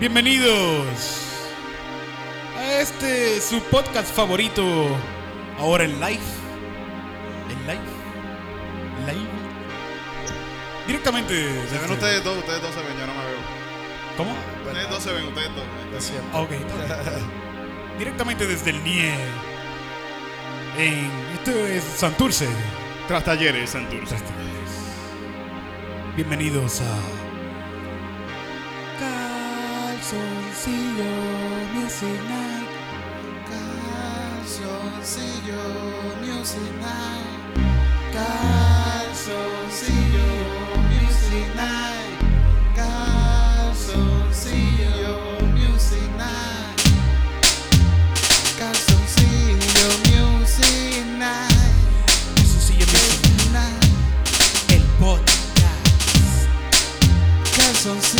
[0.00, 1.26] Bienvenidos
[2.56, 4.62] a este su podcast favorito.
[5.58, 6.20] Ahora en live.
[7.50, 7.80] En live.
[9.06, 9.28] Live.
[10.86, 11.34] Directamente.
[11.34, 13.38] Se ven desde- ustedes dos, ustedes dos se ven, yo no me veo.
[14.16, 14.30] ¿Cómo?
[14.66, 15.64] Ustedes dos se ven, ustedes dos.
[15.92, 16.30] De siempre.
[16.32, 17.98] Ah, Ok.
[17.98, 19.14] Directamente desde el NIE.
[20.78, 21.10] En.
[21.34, 22.48] Esto es Santurce.
[23.06, 24.16] Tras talleres, Santurce.
[26.16, 27.19] Bienvenidos a.
[30.50, 31.14] Calzoncillo
[31.74, 32.68] Music Night.
[34.50, 35.62] Calzoncillo
[36.20, 37.54] Music Night.
[38.12, 39.30] Calzoncillo
[40.90, 42.18] Music Night.
[42.74, 43.94] Calzoncillo
[45.54, 46.82] Music Night.
[48.58, 51.74] Calzoncillo Music Night.
[52.34, 53.86] Calzoncillo Music Night.
[54.68, 56.48] El podcast.
[57.56, 58.19] Calzoncillo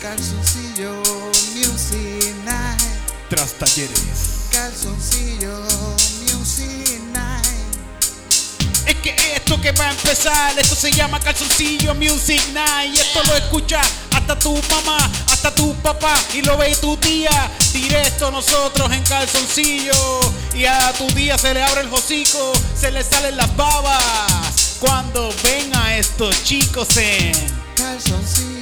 [0.00, 1.02] Calzoncillo
[1.54, 2.80] Music Night.
[3.28, 4.48] Tras talleres.
[4.50, 5.60] Calzoncillo
[6.22, 7.44] Music Night.
[8.86, 12.96] Es que esto que va a empezar, esto se llama Calzoncillo Music Night.
[12.96, 13.82] Y esto lo escucha
[14.16, 17.50] hasta tu mamá, hasta tu papá y lo ve tu tía.
[17.70, 19.92] Directo nosotros en Calzoncillo.
[20.54, 24.76] Y a tu tía se le abre el hocico, se le salen las babas.
[24.80, 27.32] Cuando ven a estos chicos en,
[27.76, 28.57] Calzoncillo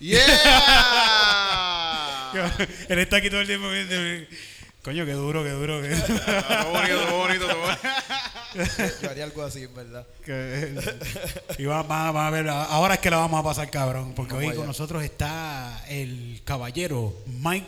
[0.00, 0.26] ¡Yeah!
[2.88, 3.94] Él está aquí todo el tiempo viendo.
[4.82, 5.82] Coño, qué duro, qué duro.
[5.82, 7.78] Qué Todo bonito, todo bonito, todo bonito.
[9.02, 10.06] Yo haría algo así, en verdad.
[10.24, 10.74] Que-
[11.58, 14.32] y va- va- va a ver, ahora es que la vamos a pasar cabrón, porque
[14.34, 14.56] Vamos hoy allá.
[14.58, 17.66] con nosotros está el caballero Mike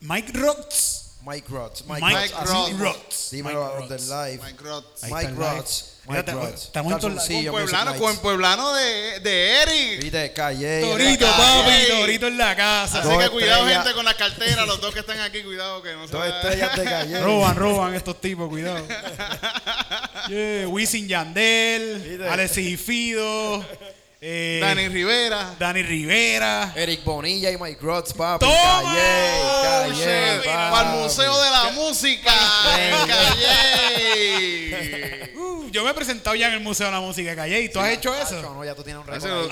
[0.00, 1.03] Mike Rotz.
[1.24, 1.84] Mike Rotz.
[1.86, 2.34] Mike, Mike
[2.78, 3.30] Rotz.
[3.30, 4.42] Dímelo Mike the live.
[4.42, 4.84] Mike Roth.
[5.10, 5.32] Mike.
[5.32, 6.64] Mira, Mike Rotz.
[6.64, 10.02] estamos en Calzoncillo Con pueblano, con pueblano de, de Eric.
[10.02, 10.82] Viste, Calle.
[10.82, 11.88] Torito, papi.
[11.88, 12.98] Torito en la casa.
[12.98, 14.66] Así Dos que cuidado, gente, con las carteras.
[14.66, 17.20] Los dos que están aquí, cuidado que no se Dos estrellas de Calle.
[17.22, 18.86] Roban, roban estos tipos, cuidado.
[20.28, 22.26] Yeah, Wisin Yandel.
[22.30, 23.62] Alexis Fido,
[24.26, 25.54] eh, Dani Rivera.
[25.58, 26.72] Dani Rivera.
[26.74, 28.46] Eric Bonilla y Mike Rotz, papi.
[28.46, 28.82] ¡Toma!
[28.82, 29.42] Calle.
[29.62, 30.36] Calle.
[30.44, 30.48] papi.
[30.70, 32.32] Para el Museo de la Música.
[32.78, 35.30] en Calle.
[35.44, 37.60] Uh, yo me he presentado ya en el Museo de la Música de Calle.
[37.62, 38.40] ¿Y tú has hecho eso?
[38.40, 39.28] No, ya tú tienes un récord.
[39.30, 39.42] No me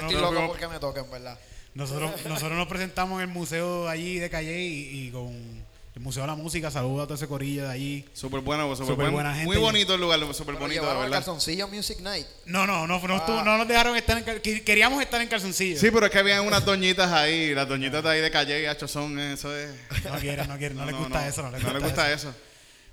[0.00, 1.38] Estoy no- loco porque me toca, en verdad.
[1.74, 5.57] Nosotros, nosotros nos presentamos en el museo allí de Calle y, y con
[5.98, 6.70] el Museo de la Música.
[6.70, 8.04] Saludos a todo ese corillo de allí.
[8.12, 9.46] Súper bueno, súper buen- buena gente.
[9.46, 11.18] Muy bonito el lugar, súper bonito, de llevaron a verdad.
[11.18, 12.26] Calzoncillo Music Night.
[12.46, 15.28] No, no, no, no, estuvo- no nos dejaron estar en cal- que- Queríamos estar en
[15.28, 15.78] calzoncillo.
[15.78, 18.66] Sí, pero es que habían unas doñitas ahí, las doñitas de ahí de Calle y
[18.66, 19.70] Hacho son, eso es...
[20.04, 21.42] No quieren, no quieren, no, les gusta eso.
[21.42, 22.28] No les gusta, gusta eso.
[22.30, 22.38] eso.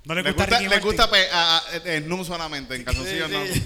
[0.04, 3.28] No les Les gusta, gusta, les gusta pe- a- a- eh, nu solamente, en calzoncillos
[3.30, 3.42] no.
[3.42, 3.62] Eh,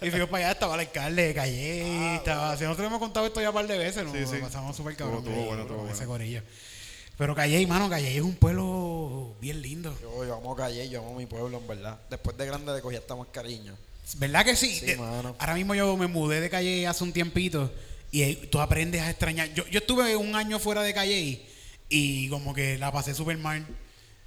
[0.02, 2.14] Y fuimos para allá, estaba el alcalde de Calle.
[2.16, 4.36] estaba, si nosotros hemos contado esto ya un par de veces, nos Sí, sí.
[4.40, 5.18] pasamos súper cabrón.
[5.18, 6.12] Estuvo- estuvo bueno, estuvo con ese bueno.
[6.12, 6.42] corillo.
[7.20, 9.94] Pero Calle, mano, Calle es un pueblo bien lindo.
[10.00, 12.00] Yo, yo amo Calle, yo amo mi pueblo, en verdad.
[12.08, 13.76] Después de grande le cogí hasta más cariño.
[14.16, 14.74] ¿Verdad que sí?
[14.74, 15.36] Sí, De- mano.
[15.38, 17.70] Ahora mismo yo me mudé de Calle hace un tiempito
[18.10, 19.52] y eh, tú aprendes a extrañar.
[19.52, 21.42] Yo, yo estuve un año fuera de Calle
[21.90, 23.66] y como que la pasé súper mal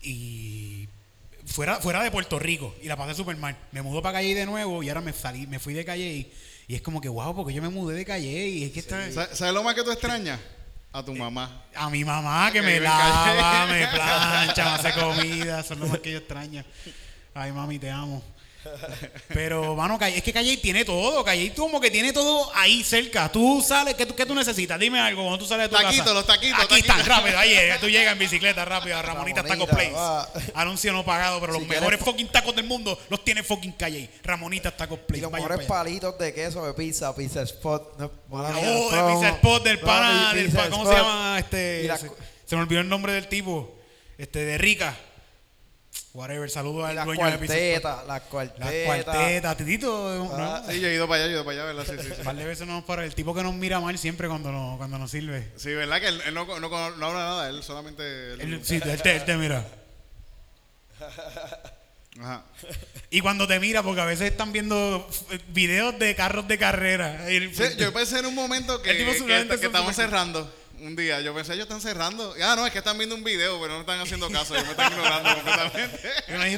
[0.04, 0.88] y
[1.48, 3.58] fuera, fuera de Puerto Rico y la pasé súper mal.
[3.72, 6.28] Me mudó para Calle de nuevo y ahora me salí, me fui de Calle
[6.68, 9.12] y es como que wow, porque yo me mudé de Calle y es que está-
[9.12, 10.40] ¿Sabes sabes lo más que tú extrañas?
[10.94, 11.50] A tu mamá.
[11.76, 15.88] a mi mamá que Que me lava, me plancha, me hace comida, eso es lo
[15.88, 16.64] más que yo extraño.
[17.34, 18.22] Ay, mami, te amo.
[19.30, 21.24] Pero, mano, Calle, es que Calle tiene todo.
[21.24, 23.32] Calle como que tiene todo ahí cerca.
[23.32, 24.80] Tú sales, ¿qué tú, qué tú necesitas?
[24.80, 26.14] Dime algo cuando tú sales de tu Taquitos, casa.
[26.14, 26.98] los taquitos, Aquí taquitos.
[27.00, 27.38] están, rápido.
[27.40, 29.92] Ahí eh, tú llegas en bicicleta rápido a Ramonita Ramonita, Taco Place.
[29.94, 30.30] va.
[30.56, 34.10] Anuncio no pagado, pero los mejores quieres- fucking tacos del mundo los tiene fucking Calle.
[34.24, 35.20] Ramonita Taco Place.
[35.20, 37.98] Y los mejores palitos de queso de pizza, pizza spot.
[38.00, 39.20] No, mala mía, Oh, de promo.
[39.22, 40.88] Pizza Spot, del pana, del ¿cómo Spot.
[40.90, 41.36] se llama?
[41.40, 42.12] Este, se,
[42.46, 43.76] se me olvidó el nombre del tipo.
[44.18, 44.96] Este, de Rica.
[46.14, 47.82] Whatever, saludos al Las dueño del episodio.
[47.82, 48.66] cuartetas, las cuartetas.
[48.74, 50.30] Las cuartetas, Titito.
[50.36, 50.72] Ah, ¿no?
[50.72, 51.86] Sí, yo he ido para allá, yo he ido para allá, ¿verdad?
[51.90, 52.20] Sí, sí, sí.
[52.20, 54.78] Un par de veces nos para el tipo que nos mira mal siempre cuando nos,
[54.78, 55.52] cuando nos sirve.
[55.56, 56.00] Sí, ¿verdad?
[56.02, 58.34] Que él, él no, no, no habla nada, él solamente...
[58.34, 59.66] él- Él, sí, él te, él te mira.
[62.22, 62.44] Ajá.
[63.10, 67.28] Y cuando te mira, porque a veces están viendo f- videos de carros de carrera.
[67.28, 68.92] El- Sí, yo pensé en un momento que,
[69.62, 70.54] estamos cerrando.
[70.86, 72.36] Un día, yo pensé, ellos están cerrando.
[72.44, 74.72] Ah, no, es que están viendo un video, pero no están haciendo caso, ellos me
[74.72, 76.10] están ignorando completamente.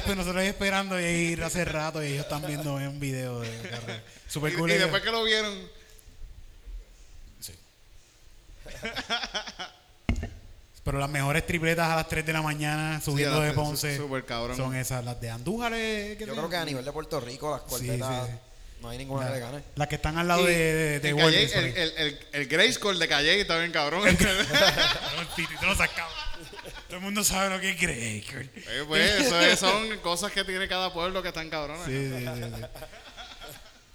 [0.04, 3.62] Pues, nosotros ahí esperando y ir hace rato y ellos están viendo un video de
[3.70, 4.04] carrera.
[4.28, 4.72] Super Y, cool.
[4.72, 5.70] y después que lo vieron,
[10.84, 14.56] Pero las mejores tripletas a las 3 de la mañana subiendo de Ponce cabrón.
[14.56, 15.72] son esas, las de Andújar.
[15.72, 18.40] Yo creo que a nivel de Puerto Rico, las Sí, cuartetas, sí, sí.
[18.86, 19.64] No hay ninguna que le gane.
[19.76, 23.58] Las que están al lado y- de, de, Calle- el, el Grayskull de Calle está
[23.60, 24.04] bien cabrón.
[24.16, 26.10] Cabrón, Titito lo sacaba.
[26.88, 28.50] Todo el mundo sabe lo que es Graker.
[28.56, 31.86] Eh, pues, eso es- son cosas que tiene cada pueblo que están cabronas.
[31.86, 32.62] Sí, sí, sí, sí.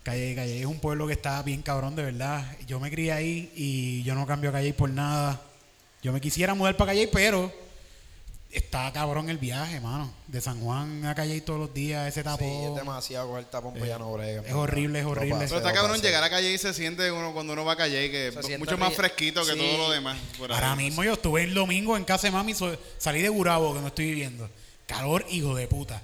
[0.03, 2.45] Calle, Calle es un pueblo que está bien cabrón, de verdad.
[2.67, 5.41] Yo me crié ahí y yo no cambio a Calle por nada.
[6.03, 7.53] Yo me quisiera mudar para Calle, pero
[8.53, 10.13] está cabrón el viaje, mano.
[10.27, 12.49] De San Juan a Calle todos los días, ese Sí, tapón.
[12.49, 14.43] es demasiado con el tapón pues ya no brega.
[14.47, 15.39] es horrible, es No horrible.
[15.45, 17.77] Pero está no cabrón llegar a Calle y se siente uno cuando uno va a
[17.77, 19.59] Calle, que es mucho más fresquito que Sí.
[19.59, 20.19] todo lo demás.
[20.39, 20.55] por ahí.
[20.57, 22.55] Ahora mismo yo estuve el domingo en casa de mami,
[22.99, 24.49] salí de Gurabo, que no estoy viviendo.
[24.87, 26.03] Calor, hijo de puta.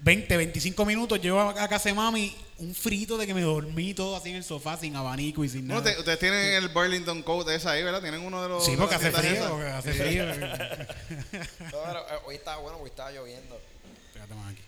[0.00, 3.94] 20, 25 minutos, llego a a casa de mami, un frito de que me dormí
[3.94, 5.92] todo así en el sofá, sin abanico y sin Bueno, nada.
[5.92, 8.00] te- ustedes tienen el Burlington Coat ese ahí, ¿verdad?
[8.00, 8.64] Tienen uno de los.
[8.64, 10.24] Sí, porque hace frío, porque hace frío.
[10.26, 13.60] No, pero, eh, hoy estaba bueno, porque estaba lloviendo.
[14.08, 14.62] Espérate más aquí.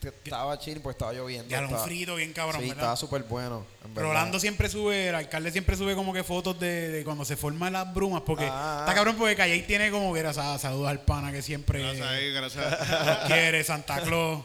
[0.00, 1.48] Te- Estaba chill, pues estaba lloviendo.
[1.48, 2.82] Ya, un estaba- frito bien cabrón, Sí, ¿verdad?
[2.84, 3.64] estaba súper bueno.
[3.84, 4.10] en verdad.
[4.10, 7.72] Orlando siempre sube, el alcalde siempre sube como que fotos de, de cuando se forman
[7.72, 8.78] las brumas, porque Ah.
[8.80, 12.06] está cabrón porque Calle tiene como que era sa- saludos al pana que siempre Gracias
[12.06, 12.78] ahí, gracias.
[13.26, 14.44] quiere, Santa Claus.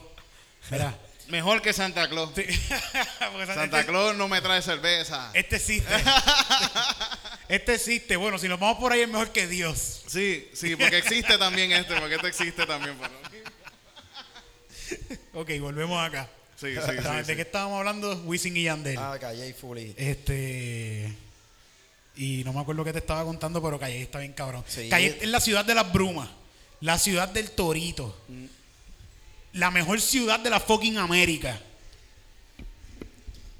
[0.71, 0.97] Mira.
[1.29, 2.31] Mejor que Santa Claus.
[2.35, 2.43] Sí.
[3.45, 5.29] Santa este, Claus no me trae cerveza.
[5.33, 5.93] Este existe.
[7.49, 8.15] este existe.
[8.15, 10.01] Bueno, si nos vamos por ahí es mejor que Dios.
[10.07, 12.97] Sí, sí, porque existe también este, porque este existe también.
[15.33, 16.27] Ok, volvemos acá.
[16.55, 17.15] Sí, sí, sí.
[17.17, 17.35] ¿De sí.
[17.35, 18.15] qué estábamos hablando?
[18.23, 18.97] Wisin y Yandel.
[18.97, 19.93] Ah, Calle y Fully.
[19.97, 21.15] Este.
[22.17, 24.63] Y no me acuerdo qué te estaba contando, pero Calle está bien cabrón.
[24.67, 24.89] Sí.
[24.89, 26.27] Calle es la ciudad de las brumas.
[26.81, 28.17] La ciudad del torito.
[29.53, 31.59] La mejor ciudad de la fucking América.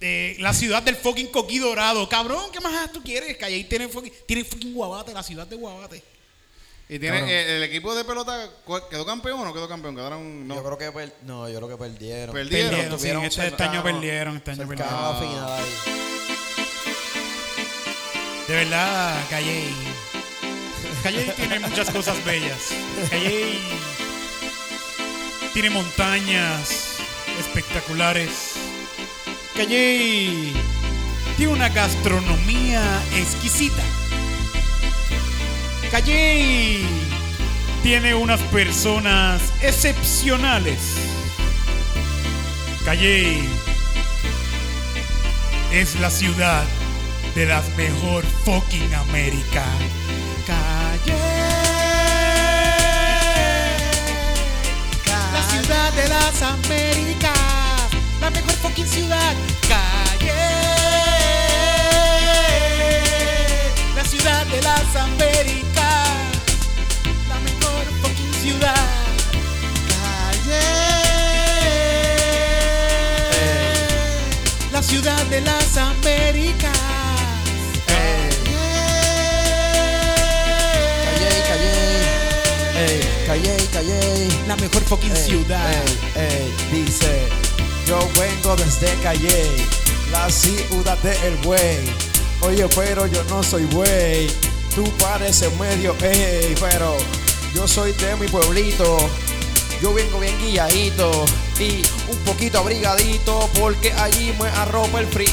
[0.01, 2.07] Eh, la ciudad del fucking coquí dorado.
[2.07, 3.36] Cabrón, ¿qué más tú quieres?
[3.38, 6.01] Calle tiene fucking, tiene fucking Guabate, la ciudad de Guabate.
[6.88, 7.30] ¿Y tiene Cabrón.
[7.30, 8.50] el, el equipo de pelota
[8.89, 9.95] quedó campeón o no quedó campeón?
[9.95, 10.47] Quedaron.
[10.47, 10.56] No.
[10.56, 12.33] Yo creo que per- no, yo creo que perdieron.
[12.33, 12.69] Perdieron.
[12.89, 14.94] Perdieron, sí, este, este año perdieron, este año perdieron.
[14.94, 15.75] a final ahí.
[18.47, 19.63] De verdad, Calle.
[21.03, 22.69] Calle tiene muchas cosas bellas.
[23.09, 23.59] Calle
[25.53, 26.97] tiene montañas
[27.39, 28.53] espectaculares.
[29.55, 30.53] Calle
[31.37, 32.83] tiene una gastronomía
[33.15, 33.83] exquisita.
[35.91, 36.81] Calle
[37.83, 40.79] tiene unas personas excepcionales.
[42.85, 43.39] Calle
[45.71, 46.63] es la ciudad
[47.35, 49.65] de las mejor fucking América.
[50.45, 51.69] Calle.
[55.69, 57.31] Ciudad de las Américas.
[58.19, 59.35] La mejor fucking ciudad.
[59.68, 60.33] Calle.
[63.95, 66.09] La ciudad de las Américas.
[67.30, 68.88] La mejor fucking ciudad.
[69.94, 70.66] Calle.
[74.71, 76.71] La ciudad de las Américas.
[81.06, 81.73] Calle, Calle.
[82.76, 84.28] Ey, Calle, Calle.
[84.48, 85.71] La mejor fucking Ey, ciudad.
[86.16, 87.28] ey, ey, dice,
[87.86, 89.45] yo vengo desde Calle,
[90.12, 91.94] la ciudad del buey.
[92.42, 94.31] Oye, pero yo no soy buey.
[94.74, 96.98] Tú pareces medio, ey, pero
[97.54, 98.98] yo soy de mi pueblito.
[99.80, 101.28] Yo vengo bien guilladito
[101.59, 105.30] y un poquito abrigadito porque allí me arropa el frío.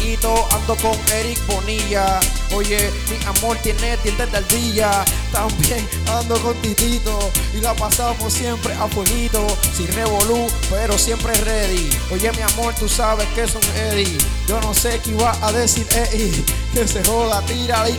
[0.52, 2.21] Ando con Eric Bonilla.
[2.54, 5.04] Oye, mi amor tiene dientes de ardilla.
[5.33, 9.47] También ando con Titito y la pasamos siempre a fueguito.
[9.76, 11.88] Sin revolú, pero siempre ready.
[12.12, 14.18] Oye, mi amor, tú sabes que es un Eddie.
[14.49, 17.99] Yo no sé qué iba a decir, ey, que se joda, tira y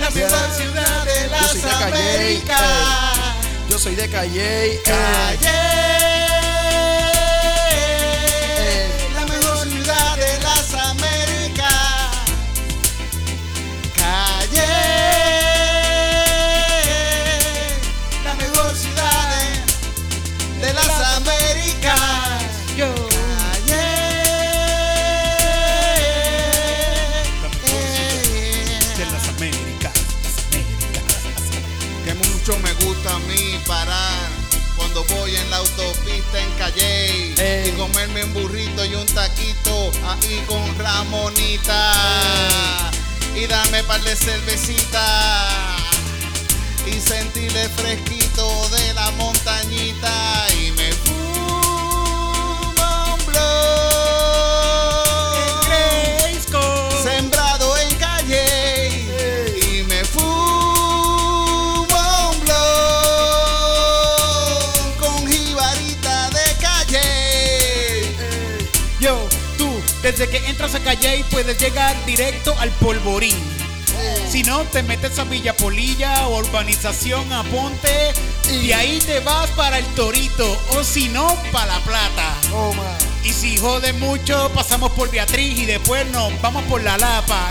[0.00, 3.09] La mejor ciudad de las Américas.
[3.80, 4.78] Soy de Calle.
[4.84, 5.59] Calle.
[75.20, 78.12] Te metes a Villa Polilla o urbanización a Ponte
[78.50, 82.36] y ahí te vas para el Torito o si no, para La Plata.
[83.24, 87.50] Y si jode mucho, pasamos por Beatriz y después nos vamos por La Lapa.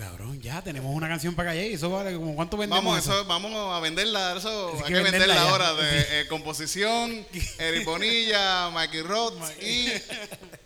[0.00, 1.72] Cabrón, ya tenemos una canción para Calle.
[1.72, 2.84] Eso vale como cuánto vendemos.
[2.84, 7.26] Vamos, eso, vamos a venderla, eso Hay que venderla ahora de eh, composición,
[7.58, 9.86] Eric Bonilla, Mikey Roth y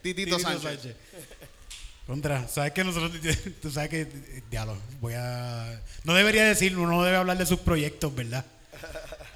[0.00, 0.94] Titito, Titito Sánchez.
[2.06, 3.12] Contra, sabes que nosotros,
[3.62, 4.06] tú sabes que,
[4.50, 8.44] diablo, voy a, no debería decirlo, uno no debe hablar de sus proyectos, ¿verdad?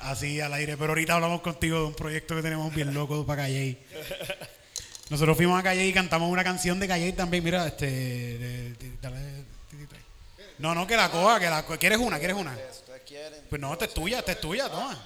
[0.01, 3.43] Así al aire, pero ahorita hablamos contigo de un proyecto que tenemos bien loco para
[3.43, 3.79] Calle.
[5.11, 8.89] Nosotros fuimos a Calle y cantamos una canción de Calle también, mira, este, de-.
[10.59, 12.19] No, no, que la coja, que la coja, ¿quieres una?
[12.19, 12.57] ¿Quieres una?
[13.49, 14.99] Pues no, esta es tuya, esta es tuya, toma.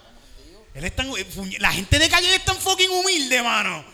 [0.74, 1.26] Él es tan, eh,
[1.58, 3.84] la gente de calle es tan fucking humilde, mano.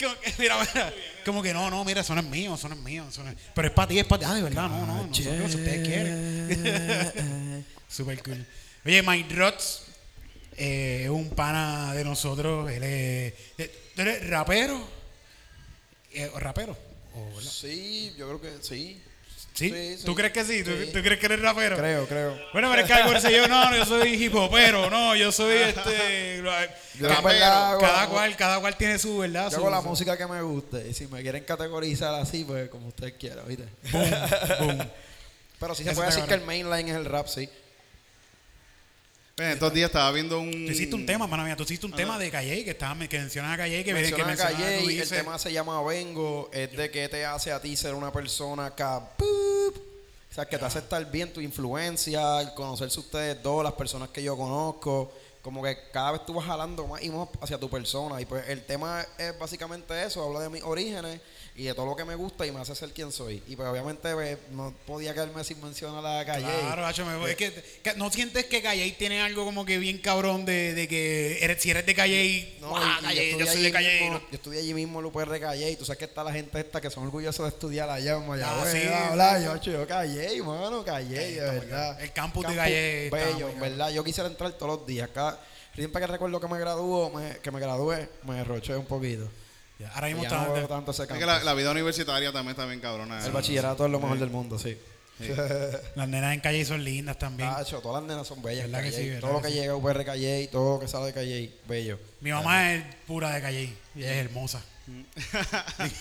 [0.00, 0.92] Como que, mira, mira,
[1.24, 3.06] como que no, no, mira, eso no es mío, eso no es mío.
[3.08, 4.26] eso no es- pero es para ti, es para ti.
[4.28, 7.66] Ah, de verdad, no, no, nosotros, si ustedes quieren.
[7.88, 8.44] Super cool.
[8.84, 9.82] Oye, Mike Rods
[10.56, 12.70] eh, es un pana de nosotros.
[12.72, 14.84] Él es, eh, ¿tú eres rapero.
[16.12, 16.76] Eh, ¿Rapero?
[17.40, 19.00] Sí, yo creo que sí.
[19.54, 19.70] ¿Sí?
[19.70, 20.04] Sí, sí.
[20.04, 20.64] ¿Tú crees que sí?
[20.64, 20.90] ¿Tú, Sí.
[20.92, 21.76] tú crees que eres rapero?
[21.76, 22.36] Creo, creo.
[22.52, 25.56] Bueno, pero es que algo yo, no, no, yo soy hip hopero, no, yo soy
[25.68, 26.42] este.
[26.98, 29.50] Yo cada, verdad cual, cada cual tiene su verdad.
[29.50, 30.88] Yo hago la música que me guste.
[30.88, 33.64] Y si me quieren categorizar así, pues como ustedes quieran, ¿viste?
[33.92, 34.78] Boom.
[35.60, 37.48] Pero sí se Eso puede decir que el mainline es el rap, sí.
[39.36, 40.50] Pues, estos días estaba viendo un.
[40.50, 43.18] Tú hiciste un tema, mano mía, tú hiciste un tema de Calle, que, estaba, que
[43.18, 46.48] mencionas a Calle, que, que Menciona a mencionas Calle, tú el tema se llama Vengo,
[46.52, 49.00] es de que te hace a ti ser una persona acá.
[49.16, 49.76] ¡pup!
[50.30, 54.08] O sea, que te hace estar bien tu influencia, el conocerse ustedes dos, las personas
[54.10, 55.12] que yo conozco.
[55.42, 58.20] Como que cada vez tú vas jalando más y más hacia tu persona.
[58.20, 61.20] Y pues el tema es básicamente eso, habla de mis orígenes
[61.56, 63.40] y de todo lo que me gusta y me hace ser quien soy.
[63.46, 66.46] Y pues obviamente pues, no podía quedarme sin mencionar a la calle.
[66.46, 69.98] Claro, hacho, me- es que, que no sientes que Calle tiene algo como que bien
[69.98, 73.46] cabrón de, de que eres, si eres de Calle, No, ¡guau, y- Calle, yo, yo
[73.46, 74.00] soy de Calle.
[74.00, 76.24] mismo, no- yo estudié allí mismo en el UPR Calle y tú sabes que está
[76.24, 78.64] la gente esta que son orgullosos de estudiar allá en Mayagüez.
[78.66, 79.70] Ah, sí, bla, sí, bla, sí.
[79.70, 82.00] yo, yo Calle, mano, Calle, de verdad.
[82.02, 83.90] El campus de Calle Bello, en verdad.
[83.92, 85.08] Yo quisiera entrar todos los días.
[85.14, 85.40] Cada,
[85.72, 89.30] siempre que recuerdo que me graduó, me- que me gradué, me derroché un poquito.
[89.78, 90.46] Ya, Ahora Y mismo ya está.
[90.48, 93.24] no veo tanto ese Es que la, la vida universitaria también está bien cabrona.
[93.24, 94.78] El bachillerato es lo mejor del mundo, sí.
[95.94, 97.48] Las nenas en Calle son lindas también.
[97.48, 98.64] Tacho, todas las nenas son bellas.
[98.66, 99.02] ¿Verdad que Calle.
[99.02, 99.60] sí, verdad todo lo que que sí?
[99.60, 101.98] llega a UPR Calle, todo lo que sale de Calle, bello.
[102.20, 104.60] Mi mamá es pura de Calle y es hermosa.
[105.78, 105.92] Ahí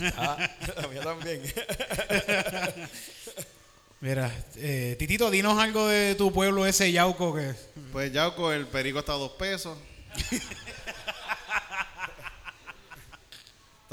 [0.00, 0.34] está.
[0.34, 1.42] A mí también.
[4.00, 7.54] Mira, eh, Titito, dinos algo de tu pueblo ese Yauco que
[7.92, 9.76] Pues Yauco, el perico está a dos pesos.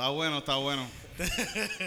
[0.01, 0.89] Está bueno, está bueno.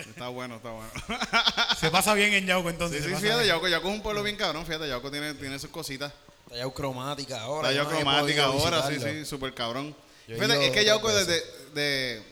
[0.09, 0.91] Está bueno, está bueno.
[1.81, 3.05] se pasa bien en Yauco sí, entonces.
[3.05, 3.49] sí, pasa fíjate, bien.
[3.55, 4.65] Yauco, Yauco es un pueblo bien cabrón.
[4.65, 6.13] Fíjate, Yauco tiene, tiene sus cositas.
[6.45, 7.71] Está ya cromática ahora.
[7.71, 9.19] Está yo ya no he cromática ahora, sí, visitarlo.
[9.21, 9.97] sí, súper cabrón.
[10.29, 11.43] Yo Fíjate, es que Yauco desde,
[11.75, 12.23] de,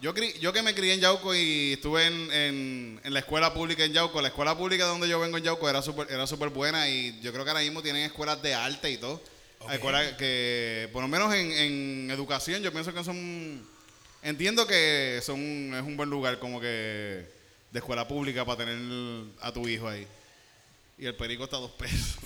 [0.00, 3.54] Yo, cri- yo que me crié en Yauco y estuve en, en- en la escuela
[3.54, 6.26] pública en Yauco, la escuela pública de donde yo vengo en Yauco era súper era
[6.26, 9.22] súper buena y yo creo que ahora mismo tienen escuelas de arte y todo.
[9.66, 13.66] Hay Escuelas que, por lo menos en, en educación, yo pienso que son...
[14.24, 15.38] Entiendo que son
[15.74, 16.66] es un buen lugar como que
[17.70, 18.78] de escuela pública para tener
[19.40, 20.06] a tu hijo ahí.
[20.96, 22.16] Y el perico está a dos pesos.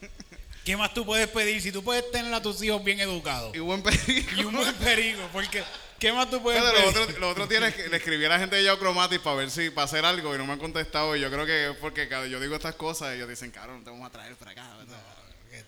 [0.64, 3.54] ¿Qué más tú puedes pedir si tú puedes tener a tus hijos bien educados?
[3.54, 4.30] y buen perico.
[4.36, 5.62] Y un buen perico, porque
[5.98, 7.02] ¿qué más tú puedes Pero lo pedir?
[7.02, 9.70] otro, lo otro tiene que le escribí a la gente de Yaucromatis para ver si,
[9.70, 11.14] para hacer algo y no me han contestado.
[11.16, 13.84] Y yo creo que es porque cada yo digo estas cosas, ellos dicen, cabrón, no
[13.84, 14.74] te vamos a traer para acá.
[14.78, 14.96] ¿verdad?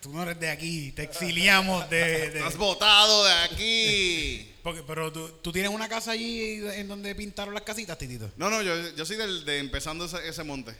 [0.04, 2.28] Tú no eres de aquí, te exiliamos de...
[2.30, 4.52] de- Estás botado de aquí.
[4.62, 8.30] porque, pero tú, tú tienes una casa allí en donde pintaron las casitas, Titito.
[8.36, 10.76] No, no, yo, yo soy del, de empezando ese, ese monte.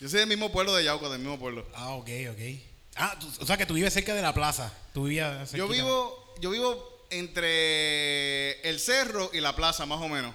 [0.00, 1.64] Yo soy del mismo pueblo de Yauco, del mismo pueblo.
[1.76, 2.40] Ah, ok, ok.
[2.96, 4.72] Ah, tú- o sea que tú vives cerca de la plaza.
[4.92, 10.34] Tú vivías Yo vivo, yo vivo entre el cerro y la plaza, más o menos.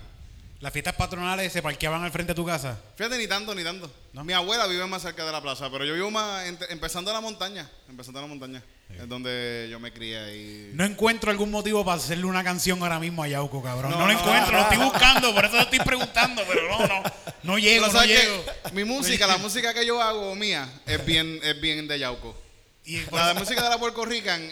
[0.62, 2.78] Las fiestas patronales se parqueaban al frente de tu casa.
[2.98, 3.90] Fíjate, ni tanto, ni tanto.
[4.26, 7.14] Mi abuela vive más cerca de la plaza, pero yo vivo más entre- empezando a
[7.14, 7.70] la montaña.
[7.88, 8.62] Empezando a la montaña.
[8.90, 10.72] Es donde yo me crié ahí.
[10.74, 13.92] No encuentro algún motivo para hacerle una canción ahora mismo a Yauco, cabrón.
[13.92, 16.88] No, No, lo no, encuentro, lo estoy buscando, por eso lo estoy preguntando, pero no,
[16.88, 17.04] no.
[17.44, 18.44] No llego, Pero no llego.
[18.74, 22.36] Mi música, la música que yo hago mía, es bien, es bien de Yauco.
[22.84, 24.50] Y La música de la Puerto Rican eh,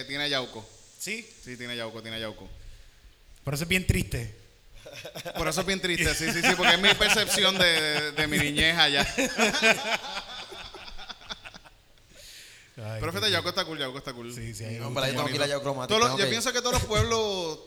[0.00, 0.66] eh, tiene Yauco.
[0.98, 2.48] sí, Sí, tiene Yauco, tiene Yauco.
[3.44, 4.39] por eso es bien triste.
[5.36, 8.26] Por eso es bien triste, sí, sí, sí, porque es mi percepción de, de- de
[8.26, 9.06] mi niñez allá.
[12.76, 14.32] Ay, Pero fíjate, Yauco está cool, Yauco está cool.
[14.34, 15.28] Sí, sí, ahí No, yo tengo Yauco.
[15.30, 15.46] que ir a
[16.08, 17.58] tengo yo que- pienso que todos los pueblos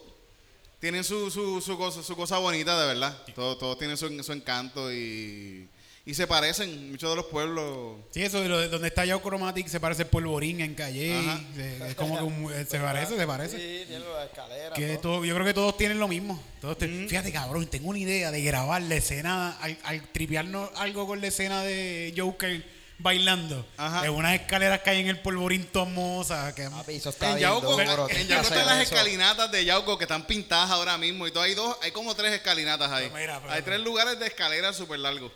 [0.79, 3.15] tienen su, su, su cosa, su cosa bonita, de verdad.
[3.35, 5.69] Todos, todos tienen su, su encanto y,
[6.05, 7.95] y se parecen, muchos de los pueblos.
[8.11, 11.17] Sí, eso de lo donde está Yauco Chromatic se parece el polvorín en Calle.
[11.17, 11.39] Ajá.
[11.55, 13.57] se- Es como que un- eh, se parece, se parece.
[13.57, 14.73] Sí, tiene las escaleras.
[14.77, 15.15] Que todo.
[15.19, 16.41] todo- yo creo que todos tienen lo mismo.
[16.59, 21.07] Todos te- Fíjate, cabrón, tengo una idea de grabar la escena, al, al tripearnos algo
[21.07, 22.63] con la escena de Joker
[22.99, 23.65] bailando.
[23.77, 24.05] Ajá.
[24.05, 26.53] En unas escaleras que hay en el polvorín tomosa.
[26.53, 27.87] Que, Papi, eso está En Yauco, en
[28.27, 28.93] Yauco están las eso.
[28.93, 31.43] escalinatas de Yauco que están pintadas ahora mismo y todo.
[31.43, 33.05] Hay dos, hay como tres escalinatas ahí.
[33.07, 35.31] Pero mira, pero- hay tres lugares de escaleras súper largos.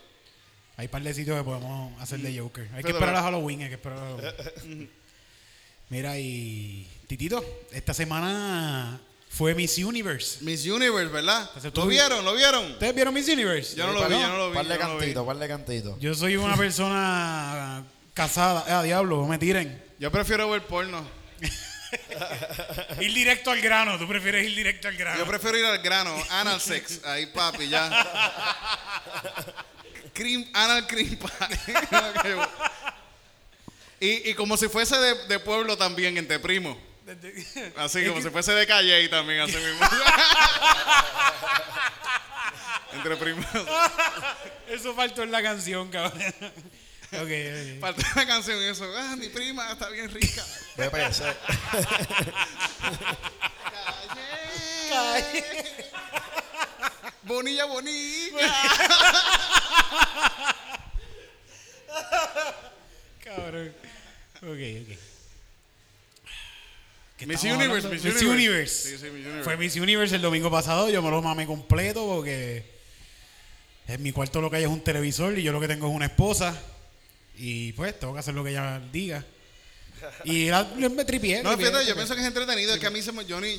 [0.78, 2.68] Hay un par de sitios que podemos hacer de Joker.
[2.72, 4.88] Hay que esperar a Halloween, hay que esperar a Halloween.
[5.90, 10.38] Mira, y Titito, esta semana fue Miss Universe.
[10.44, 11.50] Miss Universe, ¿verdad?
[11.74, 12.24] ¿Lo vieron?
[12.24, 12.72] ¿Lo vieron?
[12.72, 13.74] ¿Ustedes vieron Miss Universe?
[13.74, 14.54] Yo no lo vi, yo no lo vi.
[14.54, 15.98] Par de cantitos, par de cantitos.
[15.98, 18.64] Yo soy una persona casada.
[18.68, 19.82] Eh, a diablo, no me tiren.
[19.98, 21.04] Yo prefiero ver porno.
[23.00, 23.98] Ir directo al grano.
[23.98, 25.18] Tú prefieres ir directo al grano.
[25.18, 27.90] Yo prefiero ir al grano, anal sex, ahí papi, ya.
[30.18, 32.36] Cream, anal cream pie.
[34.00, 36.76] y, y como si fuese de, de pueblo también, entre primos.
[37.76, 39.86] Así como si fuese de calle y también, así mismo.
[42.94, 43.46] entre primos.
[44.68, 46.20] Eso faltó en la canción, cabrón.
[46.20, 47.80] ok, ok.
[47.80, 48.92] Falta una canción eso.
[48.96, 50.44] Ah, mi prima está bien rica.
[50.76, 51.36] Pepe, ese-
[57.22, 58.32] Bonilla, bonilla.
[63.24, 63.72] Cabrón.
[64.36, 64.98] Ok, ok.
[67.16, 67.88] ¿Qué Miss Universe?
[67.88, 68.28] Miss Miss Universe.
[68.28, 68.90] Universe.
[68.90, 69.42] Sí, sí, Miss Universe.
[69.42, 70.88] Fue Miss Universe el domingo pasado.
[70.88, 72.64] Yo me lo mamé completo porque
[73.88, 75.94] en mi cuarto lo que hay es un televisor y yo lo que tengo es
[75.94, 76.56] una esposa.
[77.36, 79.24] Y pues tengo que hacer lo que ella diga.
[80.24, 81.42] Y la, me tripié.
[81.42, 82.74] No, fíjate, yo pienso que es entretenido.
[82.74, 83.58] Es que a mí se me, yo, ni,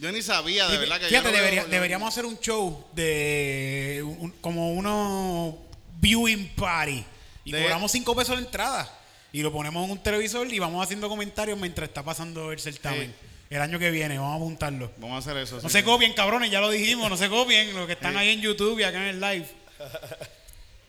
[0.00, 1.00] yo, ni, sabía, de verdad.
[1.00, 5.58] que Fíjate, debería- deberíamos hacer un show de un- como uno
[6.00, 7.04] viewing party.
[7.44, 8.96] Y De- cobramos cinco pesos la entrada.
[9.32, 13.14] Y lo ponemos en un televisor y vamos haciendo comentarios mientras está pasando el certamen.
[13.48, 14.92] El año que viene, vamos a apuntarlo.
[14.98, 15.56] Vamos a hacer eso.
[15.56, 15.70] No sí.
[15.70, 18.78] se copien, cabrones, ya lo dijimos, no se copien, los que están ahí en YouTube
[18.78, 19.46] y acá en el live.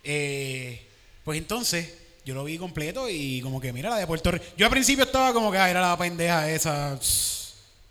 [0.04, 0.82] Eh,
[1.24, 1.94] pues entonces,
[2.26, 4.44] yo lo vi completo y como que, mira, la de Puerto Rico.
[4.58, 6.98] Yo al principio estaba como que, ah, era la pendeja esa,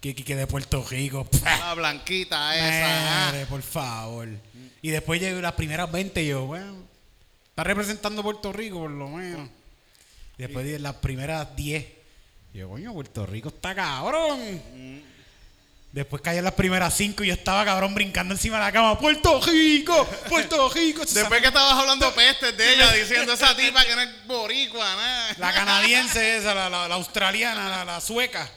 [0.01, 1.27] que, que, de Puerto Rico.
[1.45, 2.87] La blanquita esa.
[2.87, 3.27] ah.
[3.27, 4.29] Madre, por favor.
[4.83, 6.77] Y después llegué las primeras 20 y yo, bueno,
[7.51, 9.49] está representando Puerto Rico por lo menos.
[10.39, 11.85] Y después de las primeras 10.
[12.55, 14.41] y Yo, coño, Puerto Rico está cabrón.
[15.93, 18.97] Después caí en las primeras 5 y yo estaba cabrón brincando encima de la cama.
[18.97, 20.07] ¡Puerto Rico!
[20.29, 21.03] ¡Puerto Rico!
[21.13, 25.35] Después que estabas hablando pestes de ella, diciendo esa tipa que no es boricua, nada.
[25.39, 28.49] La canadiense esa, la, la- la australiana, la, la sueca.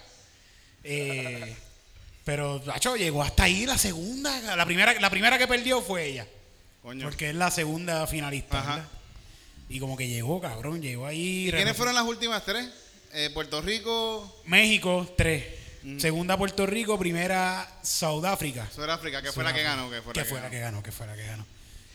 [0.84, 1.56] Eh,
[2.26, 4.56] pero, macho, llegó hasta ahí la segunda.
[4.56, 6.28] La primera, la primera que perdió fue ella.
[6.82, 7.06] Coño.
[7.06, 8.88] Porque es la segunda finalista.
[9.69, 11.48] Y como que llegó, cabrón, llegó ahí.
[11.48, 12.67] ¿Y quiénes fueron las últimas tres?
[13.13, 14.41] Eh, Puerto Rico.
[14.46, 15.46] México, tres.
[16.00, 18.69] segunda Puerto Rico, primera Sudáfrica.
[18.74, 19.89] Sudáfrica, que fue la que ganó.
[19.89, 20.52] Que fue, Que la, fue que la ganó.
[20.52, 21.46] que ganó, que fue la que ganó.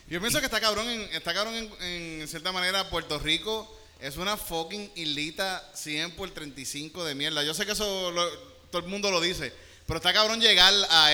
[0.09, 2.89] Yo pienso que está cabrón, en, está cabrón en, en cierta manera.
[2.89, 3.71] Puerto Rico
[4.01, 7.43] es una fucking islita 100 por 35 de mierda.
[7.45, 9.53] Yo sé que eso lo- todo el mundo lo dice,
[9.87, 11.07] pero está cabrón llegar a,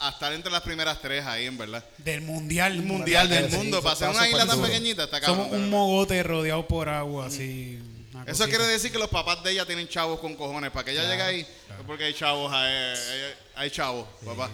[0.00, 1.84] a- a estar entre las primeras tres ahí, en verdad.
[1.98, 2.76] Del mundial.
[2.82, 4.68] Mundial verdad del sí, mundo, eso para ser una isla tan duro.
[4.68, 5.44] pequeñita, está cabrón.
[5.46, 7.78] Somos un mogote rodeado por agua, así.
[8.12, 10.70] una Eso quiere decir que los papás de ella tienen chavos con cojones.
[10.72, 14.50] Para que ella llegue ahí, es porque hay chavos, hay, hay- hay chavos, papá.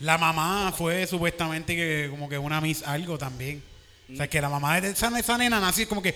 [0.00, 3.62] La mamá fue supuestamente que como que una Miss algo también.
[4.12, 6.14] O sea, que la mamá de esa, esa nena nació como que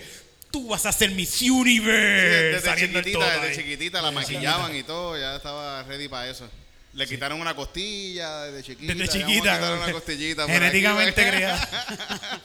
[0.51, 2.55] tú vas a ser Miss Universe.
[2.55, 6.49] Desde saliendo el chiquitita, desde chiquitita la maquillaban y todo, ya estaba ready para eso.
[6.93, 8.93] Le quitaron una costilla desde chiquita.
[8.93, 9.73] Desde chiquita.
[9.73, 10.45] una costillita.
[10.45, 11.69] Genéticamente creada.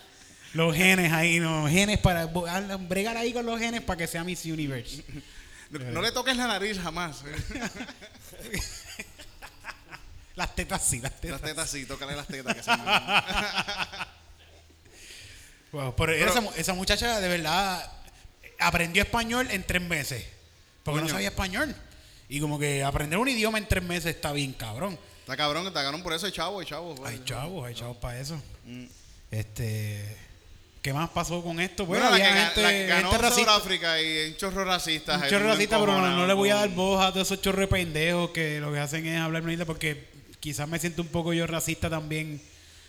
[0.54, 4.44] los genes ahí, los genes para bregar ahí con los genes para que sea Miss
[4.44, 5.02] Universe.
[5.70, 7.24] No, no le toques la nariz jamás.
[10.36, 11.40] Las tetas sí, las tetas.
[11.40, 12.54] Las tetas sí, tócale las tetas.
[12.54, 12.70] Que se
[15.72, 17.90] Wow, pero esa muchacha de verdad
[18.58, 20.24] aprendió español en tres meses.
[20.82, 21.74] Porque no sabía español.
[22.28, 24.98] Y como que aprender un idioma en tres meses está bien cabrón.
[25.20, 27.00] Está cabrón, está cabrón por eso, hay chavos, hay chavos.
[27.04, 28.40] Hay chavos, hay chavos para eso.
[28.64, 28.84] Mm.
[29.30, 30.16] Este.
[30.82, 31.84] ¿Qué más pasó con esto?
[31.84, 33.52] Bueno, Bueno, la que, había gente, la que ganó gente racista.
[33.52, 35.16] Sudáfrica y un chorro racista.
[35.16, 37.68] Un chorro racista, pero no, no le voy a dar voz a todos esos chorros
[37.68, 41.44] pendejos que lo que hacen es hablar mierda porque quizás me siento un poco yo
[41.48, 42.40] racista también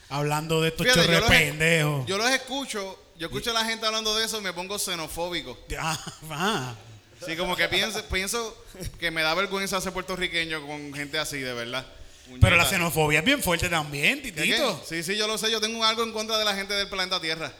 [0.10, 2.06] hablando de estos Fíjate, yo chorros los, pendejos.
[2.06, 5.58] yo los escucho, yo escucho a la gente hablando de eso y me pongo xenofóbico.
[5.80, 5.98] Ah,
[6.32, 6.76] ah.
[7.26, 8.66] Sí, como que pienso, pienso
[9.00, 11.86] que me da vergüenza ser puertorriqueño con gente así, de verdad.
[12.40, 14.84] Pero la xenofobia es bien fuerte también, ¿Qué, titito.
[14.88, 15.50] Sí, sí, yo lo sé.
[15.50, 17.52] Yo tengo algo en contra de la gente del planeta Tierra.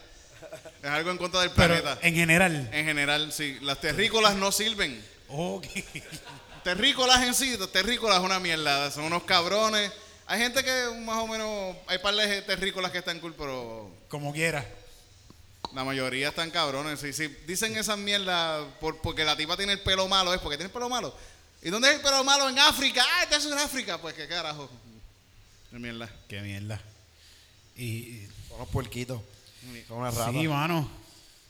[0.84, 1.98] Es algo en contra del Pero planeta.
[2.02, 2.70] en general.
[2.72, 3.58] En general, sí.
[3.62, 5.04] Las terrícolas no sirven.
[5.30, 5.66] Ok.
[6.64, 8.92] Terrícolas en sí, terrícolas es una mierda.
[8.92, 9.92] Son unos cabrones.
[10.28, 11.76] Hay gente que más o menos.
[11.88, 14.66] Hay par de terrícolas que están cool, pero Como quiera.
[15.74, 17.00] La mayoría están cabrones.
[17.00, 17.28] Sí, sí.
[17.46, 20.34] Dicen esas mierdas por, porque la tipa tiene el pelo malo.
[20.34, 21.16] ¿Es porque tiene el pelo malo?
[21.62, 22.50] ¿Y dónde es el pelo malo?
[22.50, 23.04] En África.
[23.06, 24.00] Ah, este es en África.
[24.00, 24.70] Pues qué carajo.
[25.72, 26.10] Qué mierda.
[26.28, 26.82] Qué mierda.
[27.76, 27.84] Y.
[27.86, 29.22] y- Son unos puerquitos.
[29.88, 30.34] Son unas ratas.
[30.34, 30.90] Sí, mano.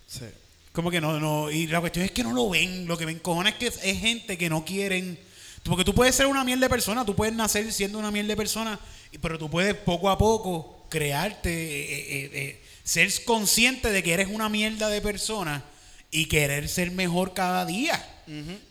[0.07, 0.25] Sí.
[0.73, 1.49] Como que no, no.
[1.51, 2.87] Y la cuestión es que no lo ven.
[2.87, 5.19] Lo que me encojona es que es, es gente que no quieren.
[5.63, 8.37] Porque tú puedes ser una miel de persona, tú puedes nacer siendo una miel de
[8.37, 8.79] persona,
[9.21, 14.29] pero tú puedes poco a poco crearte, eh, eh, eh, ser consciente de que eres
[14.29, 15.61] una mierda de persona
[16.09, 18.01] y querer ser mejor cada día.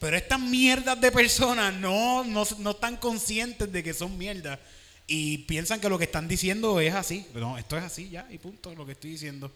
[0.01, 4.59] Pero estas mierdas de personas no, no, no están conscientes de que son mierdas
[5.07, 7.27] y piensan que lo que están diciendo es así.
[7.35, 9.53] No, esto es así ya y punto, lo que estoy diciendo.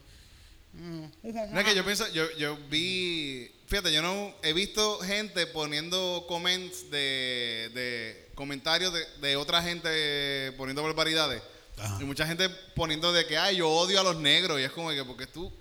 [0.73, 6.25] No es que yo pienso, yo, yo vi, fíjate, yo no he visto gente poniendo
[6.27, 11.41] comments de, de comentarios de, de otra gente poniendo barbaridades.
[11.77, 11.97] Ajá.
[11.99, 14.59] Y mucha gente poniendo de que, ay, yo odio a los negros.
[14.59, 15.51] Y es como que, porque tú,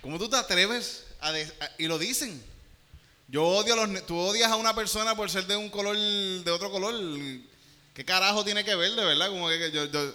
[0.00, 2.42] ¿cómo tú te atreves a, de- a- y lo dicen?
[3.28, 6.50] Yo odio a los, tú odias a una persona por ser de un color, de
[6.50, 6.94] otro color.
[7.94, 9.28] ¿Qué carajo tiene que ver, de verdad?
[9.28, 10.14] Como que yo, yo,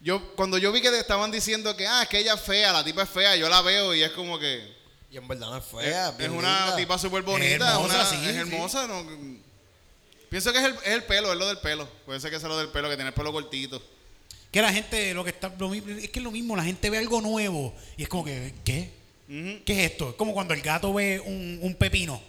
[0.00, 2.84] yo- cuando yo vi que estaban diciendo que, ah, es que ella es fea, la
[2.84, 4.78] tipa es fea, yo la veo y es como que...
[5.12, 6.08] Y en verdad no es Es, fea.
[6.10, 8.38] es bien una tipa súper bonita, Es hermosa, una- sí, es sí.
[8.38, 8.86] hermosa.
[8.86, 9.04] no-
[10.28, 11.88] pienso que es el, es el pelo, es lo del pelo.
[12.06, 13.82] Puede ser que sea lo del pelo, que tiene el pelo cortito.
[14.50, 16.98] Que la gente, lo que está, lo es que es lo mismo, la gente ve
[16.98, 18.90] algo nuevo y es como que, ¿qué?
[19.28, 20.10] ¿Qué es esto?
[20.10, 22.20] Es como cuando el gato ve un, un pepino.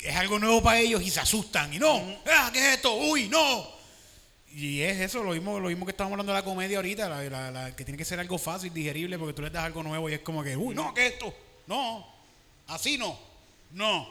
[0.00, 1.72] Es algo nuevo para ellos y se asustan.
[1.72, 2.92] Y no, ah, ¿qué es esto?
[2.96, 3.68] Uy, no.
[4.52, 7.22] Y es eso, lo mismo, lo mismo que estábamos hablando de la comedia ahorita, la,
[7.22, 10.08] la- la- que tiene que ser algo fácil, digerible, porque tú les das algo nuevo
[10.10, 11.32] y es como que, uy, no, ¿qué es esto?
[11.68, 12.04] No,
[12.66, 13.16] así no,
[13.72, 14.08] no.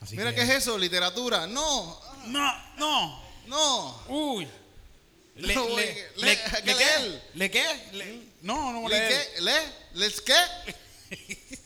[0.00, 0.76] Así Mira, que- ¿qué es eso?
[0.76, 1.46] ¿Literatura?
[1.46, 4.02] No, No, no, no.
[4.08, 4.48] uy.
[5.36, 6.28] Le, no, le, le, le,
[6.64, 7.20] le, qué?
[7.34, 7.64] ¿Le qué?
[7.92, 8.04] Le,
[8.42, 9.52] no, no, le, qué, le,
[9.94, 10.34] les qué.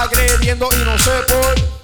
[0.00, 1.81] agrediendo y no sé por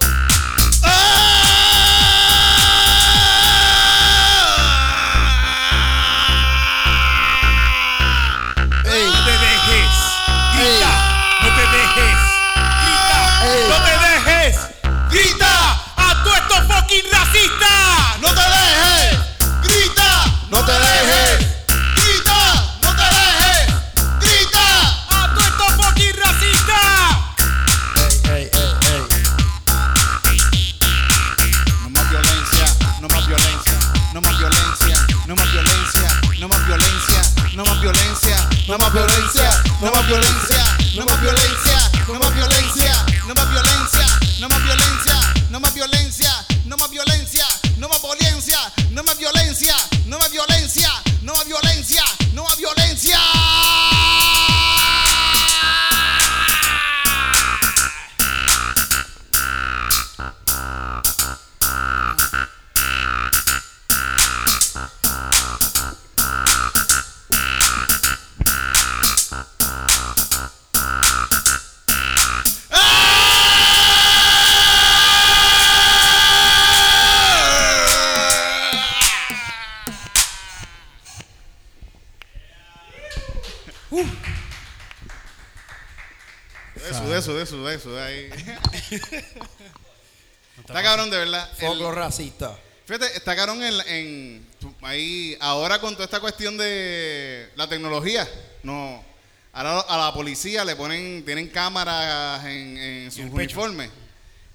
[90.59, 91.51] Está cabrón, de verdad.
[91.59, 92.59] Foco racista.
[92.87, 94.46] Fíjate, está cabrón en, en-
[94.83, 98.27] ahí ahora con toda esta cuestión de la tecnología,
[98.62, 99.05] no,
[99.53, 103.35] ahora a la policía le ponen, tienen cámaras en, en sus pecho.
[103.35, 103.90] uniformes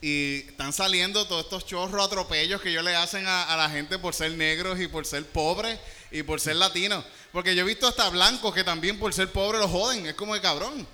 [0.02, 3.98] y están saliendo todos estos chorros atropellos que ellos le hacen a, a la gente
[4.00, 5.80] por ser negros y por ser pobres
[6.12, 9.62] y por ser latinos, porque yo he visto hasta blancos que también por ser pobres
[9.62, 10.88] los joden, es como de cabrón.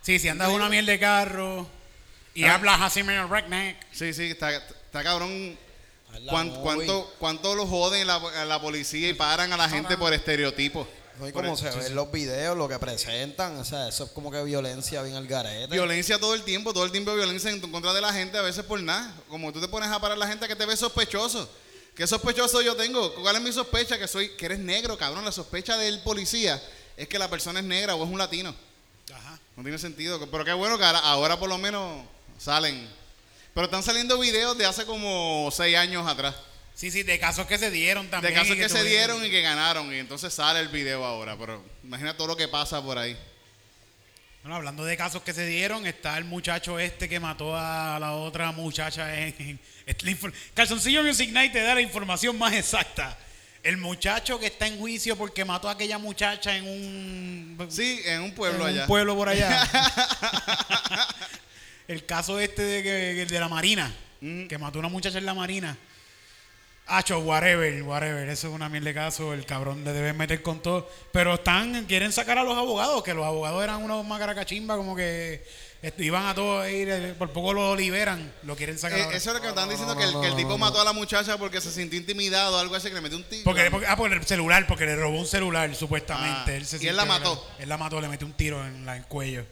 [0.00, 1.68] Sí, si andas una miel de carro
[2.34, 2.54] y Ah.
[2.54, 3.76] hablas así medio redneck.
[3.92, 5.58] Sí, sí, está, está cabrón.
[6.12, 6.62] la ¿Cuán- movie.
[6.62, 10.86] ¿Cuánto, cuánto lo joden la, la policía y paran a la gente por estereotipos?
[11.20, 14.42] No, como se ven los videos, lo que presentan, o sea, eso es como que
[14.42, 15.68] violencia bien al garete.
[15.72, 18.64] Violencia todo el tiempo, todo el tiempo violencia en contra de la gente, a veces
[18.64, 19.14] por nada.
[19.28, 21.48] Como tú te pones a parar a la gente que te ve sospechoso.
[21.94, 23.14] ¿Qué sospechoso yo tengo?
[23.16, 23.98] ¿Cuál es mi sospecha?
[23.98, 25.24] Que soy, que eres negro, cabrón.
[25.24, 26.60] La sospecha del policía
[26.96, 28.54] es que la persona es negra o es un latino.
[29.14, 29.38] Ajá.
[29.56, 30.18] No tiene sentido.
[30.30, 32.02] Pero qué bueno que ahora, ahora por lo menos
[32.40, 32.88] salen.
[33.54, 36.34] Pero están saliendo videos de hace como seis años atrás.
[36.74, 38.34] Sí, sí, de casos que se dieron De también.
[38.34, 39.92] casos y que se dieron y que ganaron.
[39.92, 41.36] Y entonces sale el video ahora.
[41.36, 43.16] Pero imagina todo lo que pasa por ahí.
[44.42, 48.12] Bueno, hablando de casos que se dieron, está el muchacho este que mató a la
[48.12, 49.60] otra muchacha en...
[50.54, 53.18] Calzoncillo Music Night te da la información más exacta.
[53.62, 57.68] El muchacho que está en juicio porque mató a aquella muchacha en un...
[57.68, 58.82] Sí, en un pueblo en allá.
[58.82, 59.68] un pueblo por allá.
[61.90, 65.34] el caso este de, que, de la Marina, que mató a una muchacha en la
[65.34, 65.76] Marina.
[66.86, 68.28] Hacho, whatever, whatever.
[68.28, 69.32] Eso es una mierda de caso.
[69.32, 70.88] El cabrón le debe meter con todo.
[71.12, 75.44] Pero están, quieren sacar a los abogados, que los abogados eran unos macaracachimba, como que
[75.98, 78.98] iban a todos ir, por poco lo liberan, lo quieren sacar.
[78.98, 80.80] Eh, eso es lo que me están diciendo, no, que el, que tipo no, mató
[80.80, 83.42] a la muchacha porque se sintió intimidado o algo así, que le metió un tiro.
[83.44, 86.52] Porque, porque- ah, por el celular, porque le robó un celular, supuestamente.
[86.52, 87.44] Ah, él se y él la mató.
[87.58, 89.44] Él la mató, le metió un tiro en, la, en el cuello.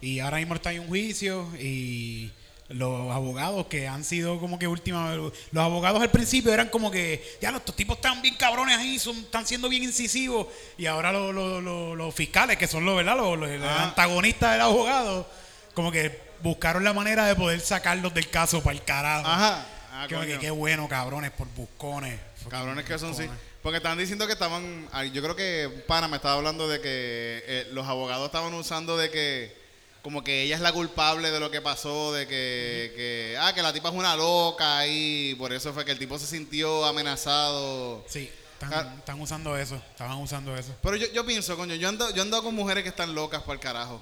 [0.00, 2.30] Y ahora mismo está en un juicio y
[2.68, 5.32] los abogados que han sido como que última los
[5.64, 9.16] abogados al principio eran como que ya los estos tipos están bien cabrones ahí son,
[9.18, 10.46] están siendo bien incisivos
[10.78, 13.84] y ahora los, los- los- los fiscales que son los verdad los, Ah.
[13.88, 15.28] antagonistas del abogado
[15.74, 19.66] como que buscaron la manera de poder sacarlos del caso para el carajo Ajá.
[19.92, 23.24] Ah, Como que qué bueno cabrones por buscones Cabrones que son, sí.
[23.62, 24.88] Porque están diciendo que estaban.
[25.12, 29.10] Yo creo que pana me estaba hablando de que eh, los abogados estaban usando de
[29.10, 29.59] que
[30.02, 33.62] como que ella es la culpable de lo que pasó, de que, que, ah, que
[33.62, 38.04] la tipa es una loca y por eso fue que el tipo se sintió amenazado.
[38.08, 38.94] Sí, están, Ah.
[38.98, 39.76] están usando eso.
[39.76, 40.74] Estaban usando eso.
[40.82, 43.54] Pero yo, yo pienso, coño, yo ando, yo ando con mujeres que están locas para
[43.54, 44.00] el carajo.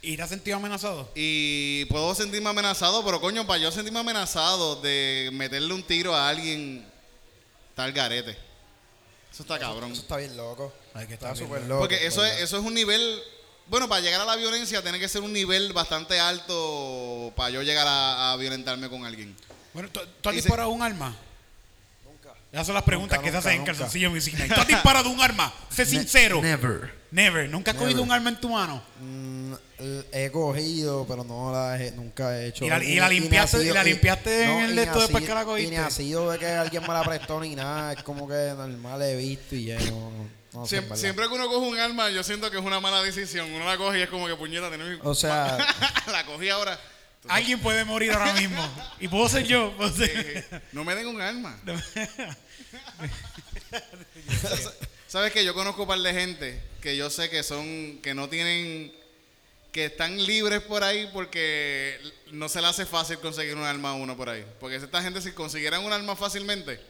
[0.00, 1.10] ¿Y te has sentido amenazado?
[1.16, 6.28] Y puedo sentirme amenazado, pero coño, para yo sentirme amenazado de meterle un tiro a
[6.28, 6.86] alguien,
[7.74, 8.30] tal garete.
[9.32, 9.90] Eso está cabrón.
[9.92, 10.72] Eso está bien loco.
[10.94, 11.80] Ay, que está súper loco.
[11.80, 13.20] Porque eso es, eso es un nivel.
[13.68, 17.62] Bueno, para llegar a la violencia tiene que ser un nivel bastante alto para yo
[17.62, 19.36] llegar a, a violentarme con alguien.
[19.74, 21.14] Bueno, ¿tú, tú has disparado un arma?
[22.04, 22.30] Nunca.
[22.50, 23.72] Esas son las preguntas Nunca, que se nunca, hacen en nunca.
[23.72, 24.54] Calzoncillo Music Night.
[24.54, 25.52] ¿Tú has disparado un arma?
[25.70, 26.40] Sé sincero.
[26.40, 26.94] Never.
[27.10, 27.48] Never.
[27.50, 27.88] ¿Nunca has Never.
[27.88, 28.82] cogido un arma en tu mano?
[29.00, 29.37] Mm,
[30.12, 32.64] he cogido, pero no la he, nunca he hecho.
[32.64, 35.00] ¿Y la- y la limpiaste- sido- y la limpiaste en el y de ni esto
[35.00, 35.68] después que la cogiste?
[35.68, 37.92] Y ni ha sido de que alguien me la prestó ni nada.
[37.92, 40.10] Es como que normal he visto y ya no,
[40.52, 43.50] no sé, Siempre, que uno coge un arma, yo siento que es una mala decisión.
[43.52, 45.56] Uno la coge y es como que puñeta, tener O sea,
[46.10, 46.78] la cogí ahora.
[47.28, 48.66] Alguien puede morir ahora mismo.
[49.00, 49.72] Y puedo ser yo.
[49.76, 50.10] puedo ser-
[50.50, 51.58] Eh, no me den un arma.
[55.06, 58.28] Sabes que yo conozco un par de gente que yo sé que son, que no
[58.28, 58.92] tienen,
[59.72, 61.98] que están libres por ahí porque
[62.32, 64.44] no se le hace fácil conseguir un arma a uno por ahí.
[64.60, 66.80] Porque esta gente si consiguieran un arma fácilmente,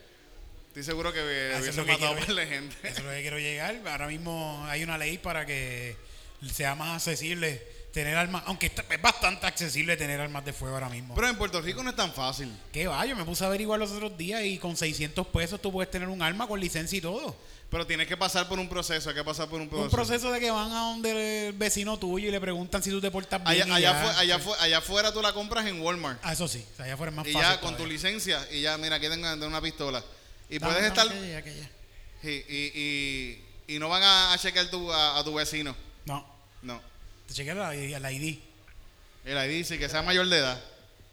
[0.68, 1.20] estoy seguro que
[1.54, 2.76] Ah, hubiesen que matado a de gente.
[2.82, 3.80] Eso es lo que quiero llegar.
[3.86, 5.96] Ahora mismo hay una ley para que
[6.52, 7.62] sea más accesible
[7.92, 8.44] tener armas.
[8.46, 11.14] Aunque es bastante accesible tener armas de fuego ahora mismo.
[11.14, 12.52] Pero en Puerto Rico no es tan fácil.
[12.72, 13.04] ¿Qué va?
[13.06, 16.08] Yo me puse a averiguar los otros días y con 600 pesos tú puedes tener
[16.08, 17.36] un arma con licencia y todo.
[17.70, 19.84] Pero tienes que pasar por un proceso, hay que pasar por un proceso.
[19.84, 22.98] Un proceso de que van a donde el vecino tuyo y le preguntan si tú
[22.98, 23.62] te portas bien.
[23.62, 24.02] Allá, y allá, ya.
[24.06, 26.18] fue- allá, fue- allá afuera tú la compras en Walmart.
[26.22, 26.64] Ah, eso sí.
[26.78, 27.48] Allá afuera es más Y fácil.
[27.48, 30.02] ya con tu licencia, y ya, mira, aquí tengo una pistola.
[30.48, 31.08] Y Dame, puedes dame estar.
[31.18, 31.70] aquella, aquella.
[32.22, 32.80] Sí, y,
[33.68, 35.76] y, y no van a, chequear tu, a, a tu vecino.
[36.06, 36.26] No.
[36.62, 36.80] No.
[37.26, 38.38] Te chequeas la, la ID.
[39.26, 40.58] El ID dice que sea mayor de edad.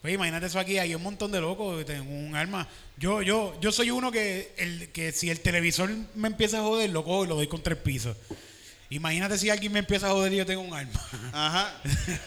[0.05, 2.67] Pues imagínate eso aquí, hay un montón de locos que tienen un arma.
[2.95, 6.91] Yo, yo, yo soy uno que, el, que si el televisor me empieza a joder,
[6.91, 8.15] lo cojo y lo doy contra el piso.
[8.91, 11.01] Imagínate si alguien me empieza a joder y yo tengo un arma.
[11.33, 11.73] Ajá.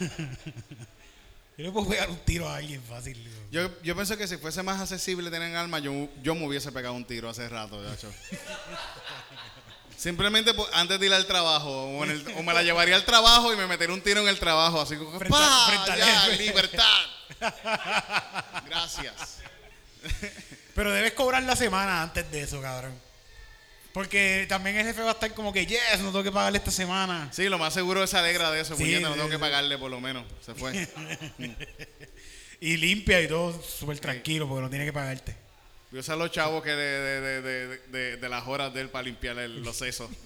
[1.57, 3.17] Yo le puedo pegar un tiro a alguien fácil.
[3.53, 6.95] Yo, yo pienso que si fuese más accesible tener armas, yo, yo me hubiese pegado
[6.95, 8.13] un tiro hace rato, hecho.
[9.97, 11.71] Simplemente antes de ir al trabajo.
[11.99, 14.29] O, en el- o me la llevaría al trabajo y me metería un tiro en
[14.29, 14.81] el trabajo.
[14.81, 15.67] Así como, Frente a- ¡pa!
[15.67, 17.01] frente al Ya, libertad.
[18.67, 19.39] Gracias.
[20.75, 22.95] Pero debes cobrar la semana antes de eso, cabrón.
[23.93, 26.71] Porque también el jefe va a estar como que, yes, no tengo que pagarle esta
[26.71, 27.29] semana.
[27.33, 28.77] Sí, lo más seguro es se alegra de eso.
[28.77, 30.25] Sí, puñeta, no tengo que pagarle por lo menos.
[30.45, 30.89] Se fue.
[32.61, 35.37] Y limpia y todo súper tranquilo porque no tiene que pagarte.
[35.93, 39.05] Yo sé a los chavos que de, de, de, de, las horas de él para
[39.05, 40.11] limpiar el- los sesos.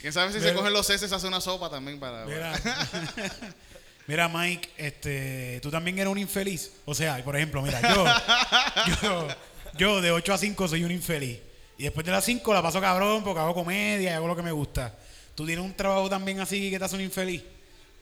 [0.00, 2.26] ¿Quién sabe si se cogen los sesos hace una sopa también para...
[4.10, 6.72] mira, Mike, este, tú también eres un infeliz.
[6.84, 8.04] O sea, por ejemplo, mira, yo,
[9.02, 9.28] yo,
[9.78, 11.38] yo de 8 a 5 soy un infeliz.
[11.78, 14.42] Y después de las 5 la paso cabrón porque hago comedia y hago lo que
[14.42, 14.98] me gusta.
[15.36, 17.40] ¿Tú tienes un trabajo también así que te hace un infeliz?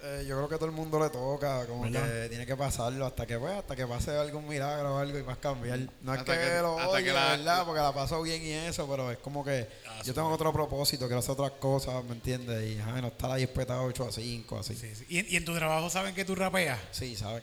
[0.02, 2.04] Eh, yo creo que todo el mundo le toca, como ¿Verdad?
[2.06, 5.22] que tiene que pasarlo hasta que pues, hasta que pase algún milagro o algo y
[5.22, 5.80] vas a cambiar.
[6.02, 7.64] No es que, que- lo odie, que la- ¿verdad?
[7.64, 9.66] Porque la paso bien y eso, pero es como que
[10.04, 12.64] yo tengo otro propósito, quiero hacer otras cosas, ¿me entiendes?
[12.76, 14.74] Y ajá, no estar ahí espetado 8 a 5, así.
[14.76, 15.04] Sí, sí.
[15.08, 16.78] ¿Y, en- y en tu trabajo saben que tú rapeas?
[16.92, 17.42] Sí, ¿sabes?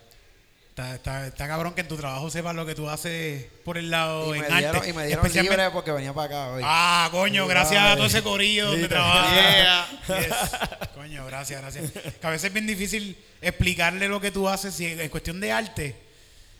[0.76, 3.89] Está, está, está cabrón que en tu trabajo sepas lo que tú haces por el
[3.89, 4.89] lado Y en dieron, arte.
[4.89, 6.63] y me dieron especialmente- libre porque venía para acá hoy.
[6.65, 8.89] Ah, coño, gracias a todo ese corillo donde.
[8.89, 9.88] Yeah.
[10.05, 10.89] Yes.
[10.93, 11.91] Coño, gracias, gracias.
[12.19, 15.53] Que a veces es bien difícil explicarle lo que tú haces si en cuestión de
[15.53, 15.95] arte.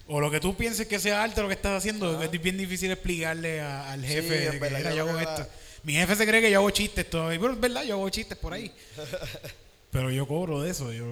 [0.07, 2.91] O lo que tú pienses que sea arte lo que estás haciendo, es bien difícil
[2.91, 5.45] explicarle a- al jefe Sí, que, verdad, "Mira, yo hago esto.
[5.84, 7.38] Mi jefe se cree que yo hago chistes todavía.
[7.38, 8.72] Pero es verdad, yo hago chistes por ahí.
[9.91, 10.93] Pero yo cobro de eso.
[10.93, 11.05] Yo...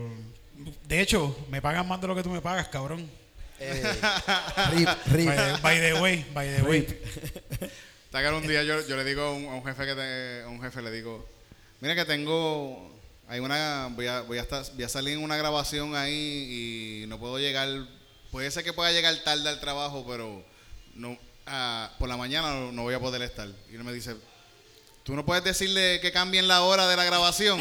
[0.87, 3.09] De hecho, me pagan más de lo que tú me pagas, cabrón.
[3.59, 4.01] Eh,
[4.71, 5.27] rip, rip.
[5.27, 6.87] By the, by the way, by the way.
[8.05, 10.43] Está que un día yo, yo le digo a un, a un jefe que te-
[10.43, 11.27] a un jefe le digo,
[11.79, 12.91] mira que tengo
[13.27, 17.07] hay una voy a, voy a estar voy a salir en una grabación ahí y
[17.07, 17.69] no puedo llegar,
[18.31, 20.45] puede ser que pueda llegar tarde al trabajo, pero
[20.93, 23.47] no ah, por la mañana no, no voy a poder estar.
[23.71, 24.15] Y él me dice,
[25.03, 27.59] "Tú no puedes decirle que cambien la hora de la grabación."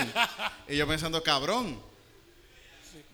[0.69, 1.81] y yo pensando, "Cabrón,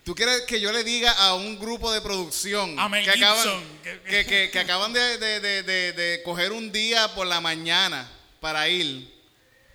[0.09, 3.63] ¿Tú quieres que yo le diga a un grupo de producción A Mel que acaban,
[4.09, 8.11] que, que- que acaban de, de- de- de- de coger un día por la mañana
[8.41, 9.13] para ir,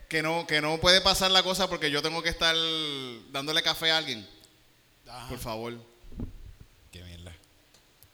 [0.09, 2.55] que no, que no puede pasar la cosa porque yo tengo que estar
[3.31, 4.27] dándole café a alguien?
[5.07, 5.29] Ajá.
[5.29, 5.75] Por favor.
[6.91, 7.31] Qué mierda.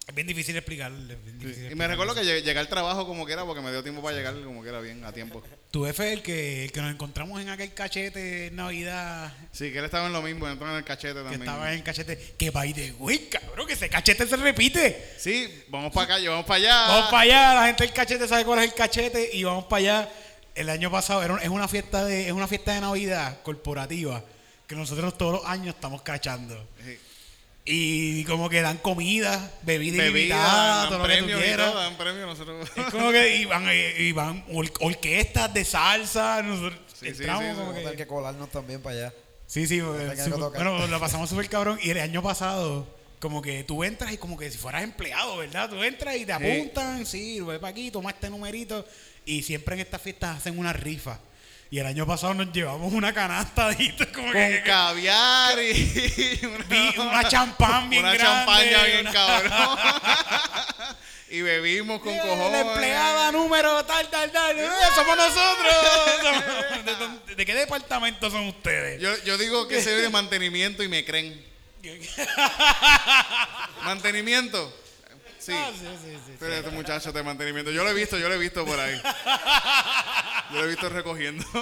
[0.05, 3.31] Es bien difícil bien difícil Y me recuerdo que llegué, llegué al trabajo como que
[3.31, 5.41] era, porque me dio tiempo para llegar como que era bien, a tiempo.
[5.71, 9.31] Tu F es el que, el que nos encontramos en aquel cachete en Navidad.
[9.51, 11.41] Sí, que él estaba en lo mismo, entró en el cachete Que también.
[11.43, 12.33] estaba en el cachete.
[12.39, 15.13] Que by the way, cabrón, que ese cachete se repite.
[15.19, 16.87] Sí, vamos para acá, vamos para allá.
[16.87, 19.77] Vamos para allá, la gente del cachete sabe cuál es el cachete y vamos para
[19.77, 20.09] allá.
[20.55, 24.23] El año pasado era un- es una fiesta de es una fiesta de Navidad corporativa
[24.67, 26.67] que nosotros todos los años estamos cachando.
[26.83, 26.97] Sí.
[27.65, 31.71] Y como que dan comida, bebida, Bebida, todo dan lo que tú premios y quieras.
[31.71, 32.69] todo, dan premios nosotros.
[32.75, 33.65] Es como que iban,
[33.99, 37.81] iban or- orquestas de salsa, nosotros Sí, sí, entramos sí, como Vamos a que...
[37.83, 39.13] tener que colarnos también para allá.
[39.45, 41.79] Sí, sí, super- bueno, lo pasamos súper cabrón.
[41.81, 42.87] Y el año pasado,
[43.19, 45.69] como que tú entras y como que si fueras empleado, ¿verdad?
[45.69, 48.85] Tú entras y te apuntan, sí, ve para aquí, toma este numerito.
[49.25, 51.19] Y siempre en estas fiestas hacen una rifa.
[51.71, 55.73] Y el año pasado nos llevamos una canasta de como Con que, caviar y
[56.69, 58.45] vi una champán bien una grande.
[58.45, 59.79] champaña bien una- cabrón.
[61.29, 62.51] y bebimos con cojones.
[62.51, 64.57] La empleada número tal, tal, tal.
[64.95, 65.75] Somos nosotros.
[67.37, 68.99] ¿De, qué departamento son ustedes?
[68.99, 71.45] Yo, yo digo que ve de mantenimiento y me creen.
[73.83, 74.75] ¿Mantenimiento?
[75.37, 75.53] Sí.
[75.55, 76.33] Ah, sí, sí, sí.
[76.39, 77.71] Pero este muchacho de mantenimiento.
[77.71, 79.01] Yo lo he visto, yo lo he visto por ahí.
[80.51, 81.45] Yo lo he visto recogiendo.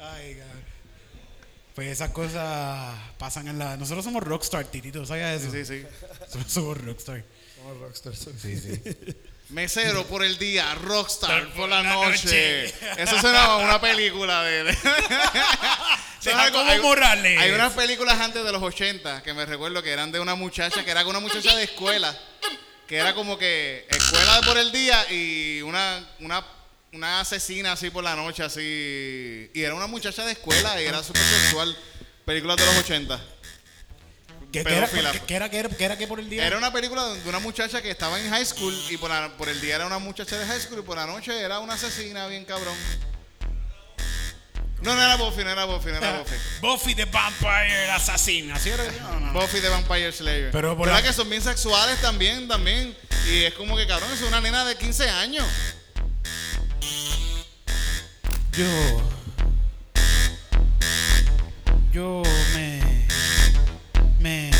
[0.00, 0.64] Ay, cabrón.
[1.74, 3.76] Pues esas cosas pasan en la.
[3.76, 5.50] Nosotros somos rockstar, titito, ¿sabías eso?
[5.52, 5.86] Sí, sí, sí.
[6.48, 7.24] Somos rockstar.
[7.56, 8.28] Somos rockstars.
[8.40, 8.80] Sí, sí.
[9.50, 12.64] Mesero por el día, rockstar Por por la la noche.
[12.64, 12.74] noche.
[13.02, 14.64] Eso suena a una película de...
[14.64, 14.76] de-
[16.34, 17.38] hay- Morales.
[17.40, 20.84] Hay unas películas antes de los 80 que me recuerdo que eran de una muchacha,
[20.84, 22.14] que era una muchacha de escuela,
[22.88, 26.44] que era como que escuela por el día y una, una,
[26.92, 29.50] una asesina así por la noche, así.
[29.54, 31.76] Y era una muchacha de escuela y era súper sexual.
[32.24, 33.20] Películas de los 80.
[34.50, 36.46] ¿Qué, qué era, qué- qué era, era, era que por el día?
[36.46, 39.48] Era una película de una muchacha que estaba en high school y por, la- por
[39.50, 42.26] el día era una muchacha de high school y por la noche era una asesina
[42.28, 42.74] bien cabrón.
[44.80, 46.34] No, no era Buffy, no era Buffy, no era Buffy.
[46.60, 48.52] Buffy the Vampire Assassin.
[48.52, 48.84] ¿Así era?
[49.02, 49.32] No, no.
[49.32, 50.50] Buffy the Vampire Slayer.
[50.52, 52.96] Pero por ¿Verdad la- que son bien sexuales también, también?
[53.30, 55.44] Y es como que, cabrón, es una nena de 15 años.
[58.56, 59.02] Yo.
[61.92, 62.22] Yo
[62.54, 62.80] me.
[64.20, 64.50] Me.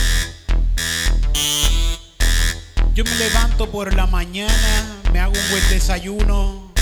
[2.95, 6.73] Yo me levanto por la mañana, me hago un buen desayuno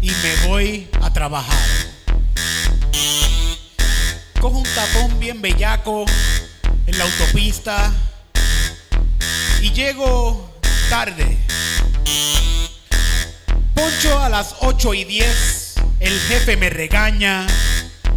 [0.00, 1.58] y me voy a trabajar.
[4.44, 6.04] Cojo un tapón bien bellaco
[6.86, 7.90] en la autopista
[9.62, 11.38] y llego tarde.
[13.74, 15.74] Poncho a las 8 y 10.
[15.98, 17.46] El jefe me regaña.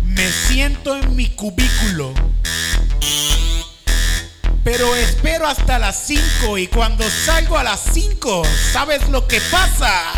[0.04, 2.14] Me siento en mi cubículo.
[4.66, 8.42] Pero espero hasta las 5 y cuando salgo a las 5,
[8.74, 10.12] ¿sabes lo que pasa?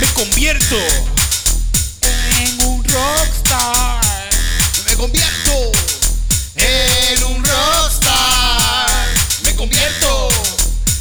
[0.00, 0.76] Me convierto
[2.92, 4.00] rockstar.
[4.86, 5.72] Me convierto
[6.56, 8.86] en un rockstar.
[9.42, 10.28] Me convierto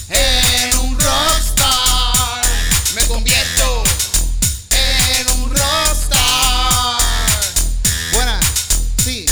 [0.09, 2.43] en un rockstar.
[2.95, 3.83] Me convierto
[4.71, 6.97] en un rockstar.
[8.13, 8.39] Buena,
[9.03, 9.25] sí.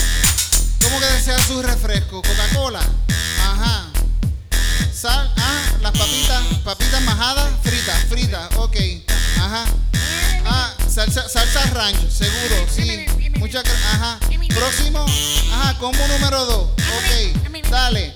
[0.83, 2.21] ¿Cómo que desea su refresco?
[2.21, 2.81] ¿Coca-Cola?
[3.41, 3.87] Ajá.
[4.93, 8.75] Sal, ah, las papitas, papitas majadas, fritas, fritas, ok.
[9.37, 9.65] Ajá.
[10.99, 13.05] Salsa, salsa ranch, seguro, sí.
[13.37, 14.19] Muchas gra- ajá.
[14.49, 15.05] Próximo,
[15.53, 17.69] ajá, combo número 2, ok.
[17.69, 18.13] Dale.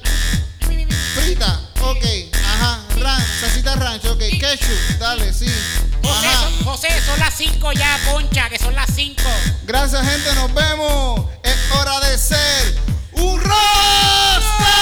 [1.15, 2.05] Frita, ok.
[2.43, 2.81] Ajá.
[2.99, 4.19] Ranch, salsita ranch, ok.
[4.37, 5.45] Ketchup, dale, sí.
[6.03, 6.39] José, Ajá.
[6.41, 9.21] son- José, son las 5 ya, poncha, que son las 5.
[9.63, 11.21] Gracias, gente, nos vemos.
[11.43, 12.75] Es hora de ser
[13.13, 14.73] un rockstar.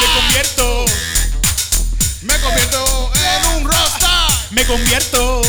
[0.00, 0.84] Me convierto,
[2.22, 4.28] Me convierto en un rockstar.
[4.50, 5.42] me convierto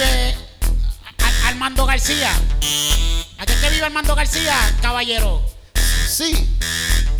[0.00, 0.34] vive
[1.18, 2.30] Ar- Armando García.
[3.38, 5.42] Aquí es que vive Armando García, caballero.
[6.08, 6.56] Sí.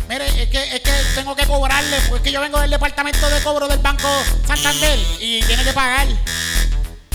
[0.09, 3.29] Mire, es que, es que tengo que cobrarle, porque es que yo vengo del departamento
[3.29, 4.09] de cobro del Banco
[4.45, 6.07] Santander y tiene que pagar.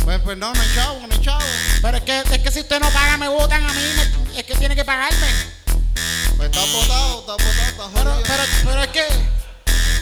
[0.04, 1.44] Pues, pues no, no hay chavo, no hay chavo.
[1.82, 4.44] Pero es que, es que si usted no paga, me votan a mí, me- es
[4.46, 5.26] que tiene que pagarme.
[6.36, 8.22] Pues está botado, está botado, está Pero, jodido.
[8.26, 9.04] pero, pero es que,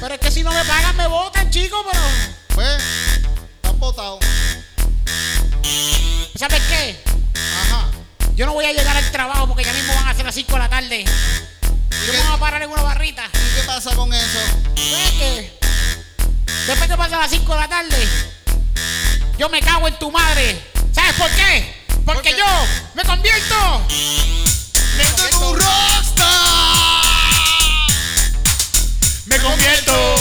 [0.00, 2.02] pero es que si no me pagan, me votan, chicos, pero.
[2.54, 2.82] Pues,
[3.56, 4.18] está botado.
[6.36, 7.00] ¿Sabes qué?
[7.62, 7.86] Ajá.
[8.34, 10.52] Yo no voy a llegar al trabajo porque ya mismo van a ser las 5
[10.52, 11.00] de la tarde.
[11.00, 13.24] Y yo me voy a parar en una barrita.
[13.32, 14.38] ¿Y qué pasa con eso?
[14.74, 15.58] ¿Sabes qué?
[16.66, 18.08] Después que pasa las 5 de la tarde,
[19.38, 20.60] yo me cago en tu madre.
[20.92, 21.84] ¿Sabes por qué?
[22.04, 22.38] Porque qué?
[22.38, 22.46] yo
[22.94, 23.86] me convierto.
[24.96, 25.50] Me ¡En convierto.
[25.50, 26.28] un rockstar!
[29.26, 30.14] Me convierto.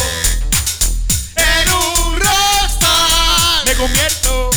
[1.36, 3.66] ¡En un rockstar!
[3.66, 4.53] Me convierto.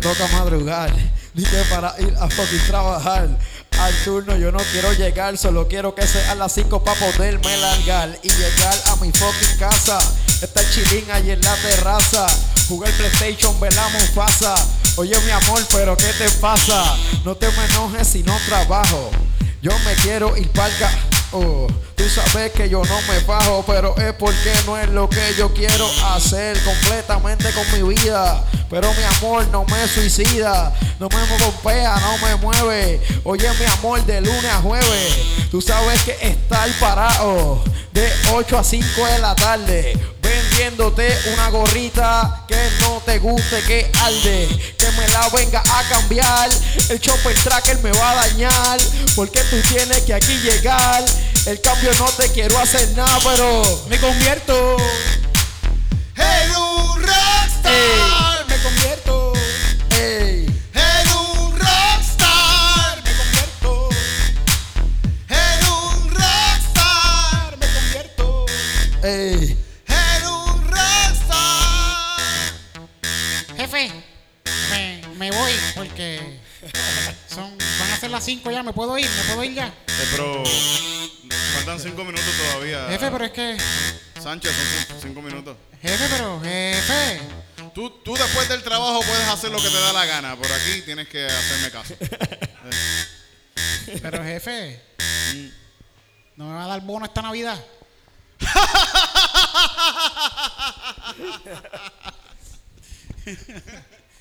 [0.00, 0.92] Toca madrugar.
[1.34, 3.28] Dije para ir a fucking trabajar.
[3.78, 7.56] Al turno yo no quiero llegar, solo quiero que sea a las 5 para poderme
[7.58, 9.98] largar y llegar a mi fucking casa.
[10.42, 12.26] Está el chilín ahí en la terraza.
[12.70, 14.54] El PlayStation, velamos pasa.
[14.96, 16.96] Oye mi amor, pero ¿qué te pasa?
[17.24, 19.10] No te me enojes si no trabajo.
[19.60, 20.90] Yo me quiero ir palca.
[21.32, 25.34] Oh, tú sabes que yo no me bajo, pero es porque no es lo que
[25.38, 28.44] yo quiero hacer completamente con mi vida.
[28.68, 33.00] Pero mi amor no me suicida, no me golpea, no me mueve.
[33.24, 35.16] Oye, mi amor, de lunes a jueves,
[35.50, 37.62] tú sabes que estar parado
[37.92, 39.98] de 8 a 5 de la tarde,
[40.50, 44.48] vendiéndote una gorrita que no te guste, que arde,
[44.78, 46.50] que me la venga a cambiar.
[46.88, 48.78] El chopper tracker me va a dañar,
[49.14, 51.04] porque tú tienes que aquí llegar.
[51.46, 54.76] El cambio no te quiero hacer nada, pero Me convierto.
[78.70, 79.08] ¿Me puedo ir?
[79.10, 79.66] ¿Me puedo ir ya?
[79.66, 80.44] Eh, pero
[81.56, 82.86] faltan cinco minutos todavía.
[82.88, 83.56] Jefe, pero es que.
[84.22, 85.56] Sánchez, son cin- cinco minutos.
[85.82, 87.20] Jefe, pero jefe.
[87.74, 90.36] Tú, tú después del trabajo puedes hacer lo que te da la gana.
[90.36, 91.94] Por aquí tienes que hacerme caso.
[94.00, 94.80] Pero jefe.
[96.36, 97.60] ¿No me va a dar bono esta Navidad?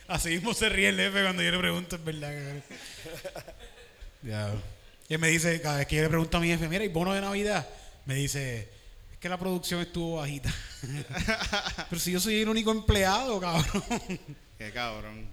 [0.08, 2.32] Así mismo se ríe el jefe cuando yo le pregunto, es verdad.
[4.22, 4.54] Ya.
[5.08, 6.88] Y él me dice, cada vez que yo le pregunto a mi jefe, mira, ¿y
[6.90, 7.68] bono de Navidad?
[8.06, 8.70] Me dice,
[9.12, 10.54] es que la producción estuvo bajita.
[11.90, 13.84] Pero si yo soy el único empleado, cabrón.
[14.58, 15.28] Qué cabrón.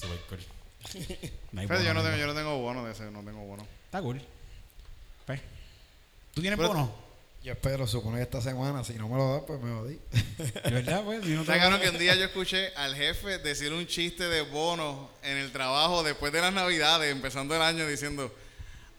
[0.00, 0.38] Super cool.
[1.52, 3.22] No hay Pero yo bono, no no tengo, yo no tengo bono de ese, no
[3.22, 3.66] tengo bono.
[3.86, 4.20] Está cool.
[5.24, 5.40] Pues,
[6.34, 7.03] ¿Tú tienes Pero- bono?
[7.44, 10.00] Yo espero, supone que esta semana, si no me lo da, pues me jodí.
[10.64, 11.22] ¿De verdad, pues?
[11.24, 14.24] Si no te ¿Sabes, cabrón, que un día yo escuché al jefe decir un chiste
[14.24, 18.34] de bono en el trabajo después de las navidades, empezando el año, diciendo,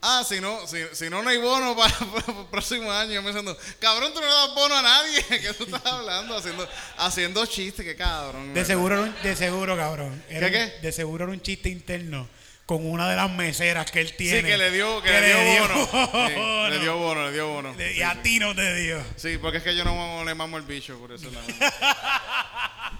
[0.00, 1.92] ah, si no, si, si no, no hay bono para,
[2.40, 3.14] el próximo año.
[3.14, 5.24] Yo me diciendo, cabrón, tú no le das bono a nadie.
[5.28, 6.36] ¿Qué tú estás hablando?
[6.36, 6.68] Haciendo,
[6.98, 8.46] haciendo chistes, qué cabrón.
[8.54, 8.66] De ¿verdad?
[8.68, 10.22] seguro, un- de seguro, cabrón.
[10.28, 10.78] Era ¿Qué, un- qué?
[10.82, 12.28] De seguro era un chiste interno
[12.66, 14.40] con una de las meseras que él tiene.
[14.40, 15.88] Sí, que le dio, que, le dio, bono.
[16.28, 17.74] Sí, le dio bono, le dio bono.
[17.76, 18.18] Le- Sí, y a sí.
[18.24, 19.02] ti no te dio.
[19.16, 21.40] Sí, porque es que yo no le mamo el bicho, por eso es la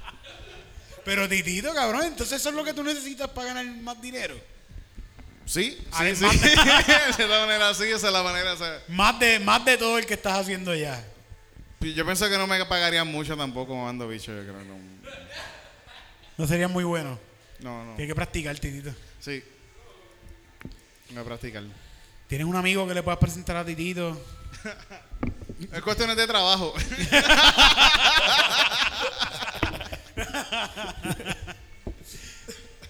[1.04, 4.34] Pero Titito, cabrón, entonces eso es lo que tú necesitas para ganar más dinero.
[5.44, 6.24] Sí, sí, sí.
[7.18, 8.52] de la manera así, esa es la manera.
[8.52, 11.00] o sea, Más de, más de todo el que estás haciendo ya.
[11.80, 14.64] yo pensé que no me pagarían mucho tampoco mamando bicho, yo creo.
[14.64, 14.76] No,
[16.38, 17.18] No sería muy bueno.
[17.60, 17.84] no.
[17.84, 17.94] no.
[17.94, 18.90] Tienes que practicar, Titito.
[19.20, 19.44] Sí.
[21.10, 21.62] Voy a practicar.
[22.26, 24.20] Tienes un amigo que le puedas presentar a Titito.
[25.72, 26.74] Es cuestiones de trabajo.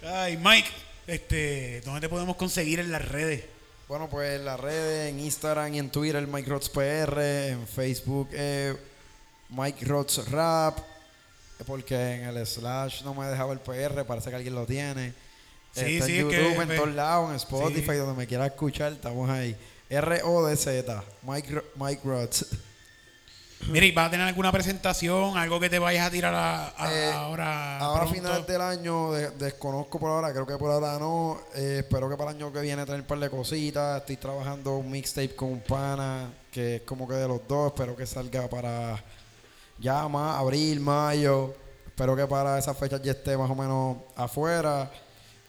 [0.02, 0.68] Ay, Mike,
[1.06, 3.44] este, ¿dónde te podemos conseguir en las redes?
[3.86, 8.30] Bueno, pues en las redes, en Instagram y en Twitter, Mike Rods PR, en Facebook,
[8.32, 8.76] eh,
[9.50, 10.80] Mike Rods Rap,
[11.66, 15.14] porque en el slash no me dejaba el PR, parece que alguien lo tiene.
[15.72, 16.30] Sí, Está sí, en YouTube,
[16.66, 17.96] que- en todos lados, en Spotify, Sí.
[17.96, 19.54] donde me quiera escuchar, estamos ahí.
[19.90, 22.46] R-O-D-Z, Mike, Mike Rods.
[23.68, 25.36] Mira, ¿y vas a tener alguna presentación?
[25.36, 27.78] ¿Algo que te vayas a tirar a, a- Eh, ahora?
[27.78, 31.40] Ahora a finales del año, de- desconozco por ahora, creo que por ahora no.
[31.54, 34.00] Eh, espero que para el año que viene traer un par de cositas.
[34.00, 37.72] Estoy trabajando un mixtape con un pana, que es como que de los dos.
[37.72, 39.02] Espero que salga para
[39.78, 41.54] ya más abril, mayo.
[41.86, 44.90] Espero que para esa fecha ya esté más o menos afuera.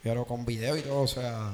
[0.03, 1.51] Pero con video y todo, o sea.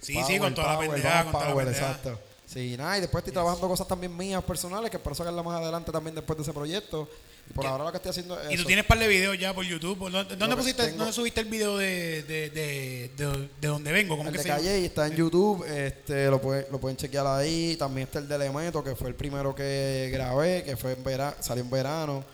[0.00, 2.20] Sí, sí, con toda la power, vamos con toda la exacto.
[2.46, 5.60] Sí, nada, y después estoy trabajando cosas también mías personales, que por eso sacarla más
[5.60, 7.06] adelante también después de ese proyecto.
[7.50, 9.52] Y por ahora lo que estoy haciendo es Y tú tienes par de videos ya
[9.52, 9.98] por YouTube.
[10.10, 14.16] ¿Dónde, pusiste, tengo- dónde subiste el video de, de, de, de, de donde vengo?
[14.16, 14.60] ¿Cómo El que de se llama?
[14.62, 17.76] Calle y está en YouTube, este, lo, puede- lo pueden chequear ahí.
[17.78, 21.36] También está el de Elemento, que fue el primero que grabé, que fue en vera-
[21.40, 22.24] salió en verano.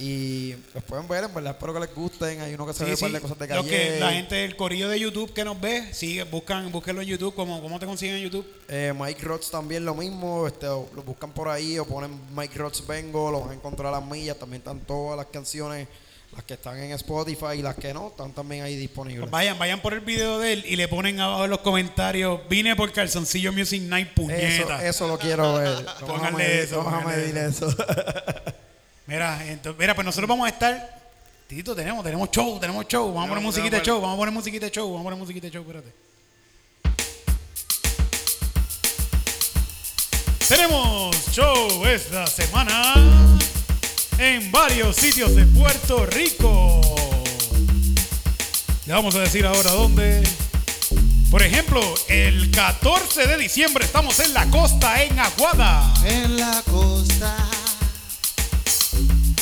[0.00, 2.40] Y los pueden ver, en verdad, espero que les gusten.
[2.40, 3.68] Hay uno que se ve Sí, un par de cosas de Lo Calle.
[3.68, 7.34] que la gente del corillo de YouTube que nos ve, sigue, buscan, búsquenlo en YouTube.
[7.34, 8.46] ¿Cómo, cómo te consiguen en YouTube?
[8.68, 12.86] Eh, Mike Rods también lo mismo, este, lo buscan por ahí o ponen Mike Rods
[12.86, 15.86] Vengo, lo van a encontrar a las millas, también están todas las canciones,
[16.32, 19.22] las que están en Spotify y las que no, están también ahí disponibles.
[19.22, 22.40] Pues vayan, vayan por el video de él y le ponen abajo en los comentarios,
[22.48, 24.86] vine por Calzoncillo Music Night, Eso, puñeta.
[24.86, 25.84] eso lo quiero ver.
[26.06, 27.66] Pónganle eso, vamos a pónganle medir eso.
[29.06, 31.00] Mira, entonces, mira, pues nosotros vamos a estar.
[31.46, 33.08] Tito, tenemos, tenemos show, tenemos show.
[33.08, 35.18] Vamos a poner musiquita de show, vamos a poner musiquita de show, vamos a poner
[35.18, 36.10] musiquita de show, espérate.
[40.48, 42.94] Tenemos show esta semana
[44.18, 46.80] en varios sitios de Puerto Rico.
[48.86, 50.22] Le vamos a decir ahora dónde.
[51.30, 55.94] Por ejemplo, el 14 de diciembre estamos en la costa, en Aguada.
[56.04, 57.36] En la costa.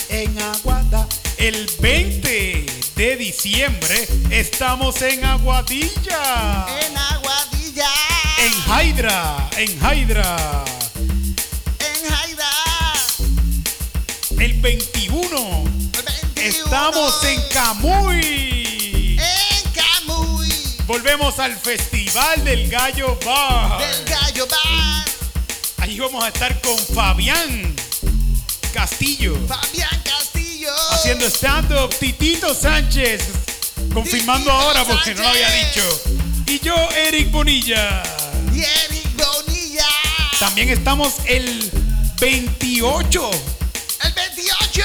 [0.09, 1.07] En Aguada.
[1.37, 6.65] El 20 de diciembre estamos en Aguadilla.
[6.81, 7.89] En Aguadilla.
[8.37, 10.65] En Hydra, en Hydra.
[11.79, 12.49] En Jaida.
[14.37, 16.33] El 21 El 21.
[16.35, 19.17] estamos en Camuy.
[19.19, 20.53] En Camuy.
[20.85, 23.79] Volvemos al Festival del Gallo Bar.
[23.79, 25.05] Del Gallo Bar.
[25.77, 27.75] Ahí vamos a estar con Fabián
[28.73, 29.35] Castillo.
[29.47, 29.98] Fabián.
[31.09, 33.23] Haciendo stand-up, Titito Sánchez.
[33.91, 35.81] Confirmando Titito ahora porque no lo había dicho.
[36.45, 38.03] Y yo, Eric Bonilla.
[38.53, 39.87] Y Eric Bonilla.
[40.37, 41.71] También estamos el
[42.21, 43.31] 28
[44.03, 44.83] El 28.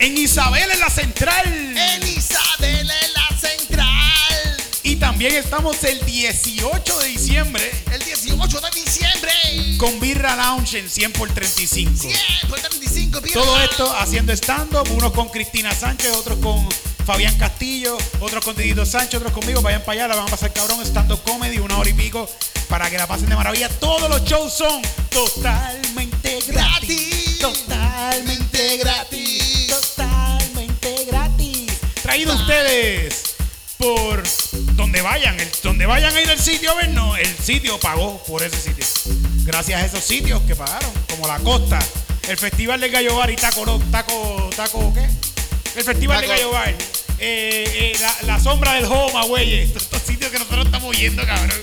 [0.00, 1.46] en Isabel, en la central.
[1.46, 4.56] En Isabel en la central.
[4.82, 8.63] Y también estamos el 18 de diciembre El 18 de
[8.98, 9.76] diciembre.
[9.78, 12.00] con Birra Lounge en 100 por 35.
[12.00, 12.16] 100
[12.48, 13.34] por 35 pies.
[13.34, 16.68] Todo esto haciendo stand-up, unos con Cristina Sánchez, otros con
[17.04, 19.60] Fabián Castillo, otros con Titito Sánchez, otros conmigo.
[19.62, 22.28] Vayan para allá, la van a pasar cabrón, stand-up comedy, una hora y pico,
[22.68, 23.68] para que la pasen de maravilla.
[23.68, 24.80] Todos los shows son
[25.10, 26.48] totalmente gratis.
[26.48, 27.38] Gratis.
[27.40, 29.66] Totalmente gratis.
[29.68, 31.72] Totalmente gratis.
[32.02, 33.34] Traído a ustedes
[33.76, 34.22] por
[34.76, 38.42] donde vayan, el, donde vayan a ir al sitio a vernos, el sitio pagó por
[38.42, 38.84] ese sitio.
[39.44, 41.78] Gracias a esos sitios que pagaron, como la costa,
[42.28, 45.04] el Festival del Gallo Bar y Taco, Taco, Taco, ¿qué?
[45.78, 46.40] El Festival del Taco.
[46.40, 46.74] Gallo Bar.
[47.18, 49.54] Eh, eh, la, la sombra del Homa, güey.
[49.54, 51.60] Estos, estos sitios que nosotros estamos yendo, cabrón.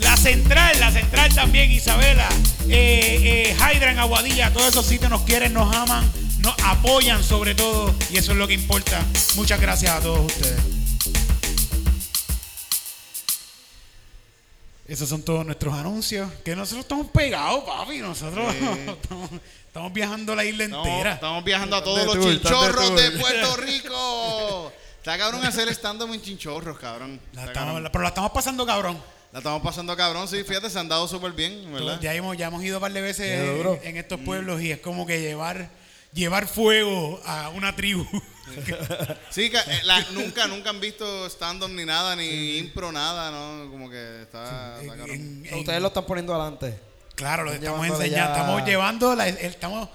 [0.00, 2.28] La central, la central también, Isabela.
[2.68, 6.04] Eh, eh, Hydra en Aguadilla, todos esos sitios nos quieren, nos aman,
[6.40, 7.94] nos apoyan sobre todo.
[8.10, 9.04] Y eso es lo que importa.
[9.36, 10.75] Muchas gracias a todos ustedes.
[14.88, 16.30] Esos son todos nuestros anuncios.
[16.44, 17.98] Que nosotros estamos pegados, papi.
[17.98, 18.54] Nosotros
[18.86, 19.30] estamos,
[19.66, 21.12] estamos viajando la isla Estamos, entera.
[21.14, 24.72] estamos viajando a todos los tour, están de chinchorros de, Puerto Rico.
[24.98, 27.20] Está cabrón hacer stand-up en chinchorros, cabrón.
[27.32, 27.82] La estamos- cabrón.
[27.82, 29.02] la- pero la estamos pasando cabrón.
[29.32, 32.00] La estamos pasando cabrón, sí, fíjate, se han dado súper bien, ¿verdad?
[32.00, 35.04] Ya hemos, ya hemos ido un par de veces en estos pueblos y es como
[35.04, 35.68] que llevar,
[36.12, 38.06] llevar fuego a una tribu.
[39.30, 43.70] Sí, que, eh, la- nunca, nunca han visto stand-up ni nada, ni impro, nada, ¿no?
[43.70, 45.10] Como que está, está En- cabrón.
[45.10, 46.78] en- en- Ustedes lo están poniendo adelante.
[47.14, 49.88] claro, lo estamos enseñando, ya- estamos llevando, la, el- estamos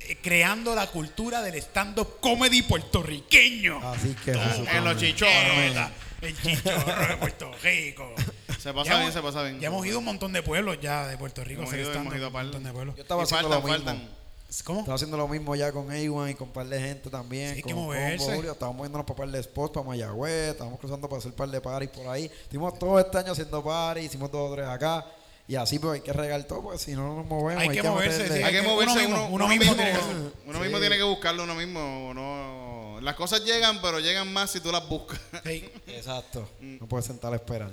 [0.00, 3.80] eh, creando la cultura del stand-up comedy puertorriqueño.
[3.90, 5.56] Así que en los eh, chinchorros.
[5.56, 5.90] ¿verdad?
[6.20, 8.14] El chinchorro de Puerto Rico.
[8.58, 9.60] Se pasa Ya bien, hemos- se pasa bien.
[9.60, 11.62] Ya hemos ido a un montón de pueblos ya de Puerto Rico.
[11.62, 12.96] Hemos ido- hemos ido a un montón de pueblos.
[12.96, 13.84] Yo estaba Y haciendo faltan, lo mismo.
[13.92, 14.23] faltan.
[14.62, 14.80] ¿Cómo?
[14.80, 17.50] Estaba haciendo lo mismo ya con A1 y con un par de gente también.
[17.50, 18.34] Sí, hay que con moverse.
[18.36, 18.52] Julio.
[18.52, 20.50] Estábamos moviéndonos para un par de spots, para Mayagüez.
[20.52, 22.24] Estábamos cruzando para hacer un par de paris por ahí.
[22.26, 24.04] Estuvimos todo este año haciendo paris.
[24.06, 25.04] Hicimos dos o tres acá.
[25.46, 27.62] Y así pues hay que regar todo, porque si no nos movemos.
[27.62, 28.38] Hay que moverse, meterle.
[28.38, 30.96] sí, Hay que uno moverse, mismo, uno, uno uno mismo tiene que- uno mismo tiene
[30.96, 32.08] que buscarlo uno mismo.
[32.08, 35.20] uno- las cosas llegan, pero llegan más si tú las buscas.
[35.44, 35.68] Sí.
[35.86, 36.48] Exacto.
[36.60, 37.70] No puedes sentar a esperar.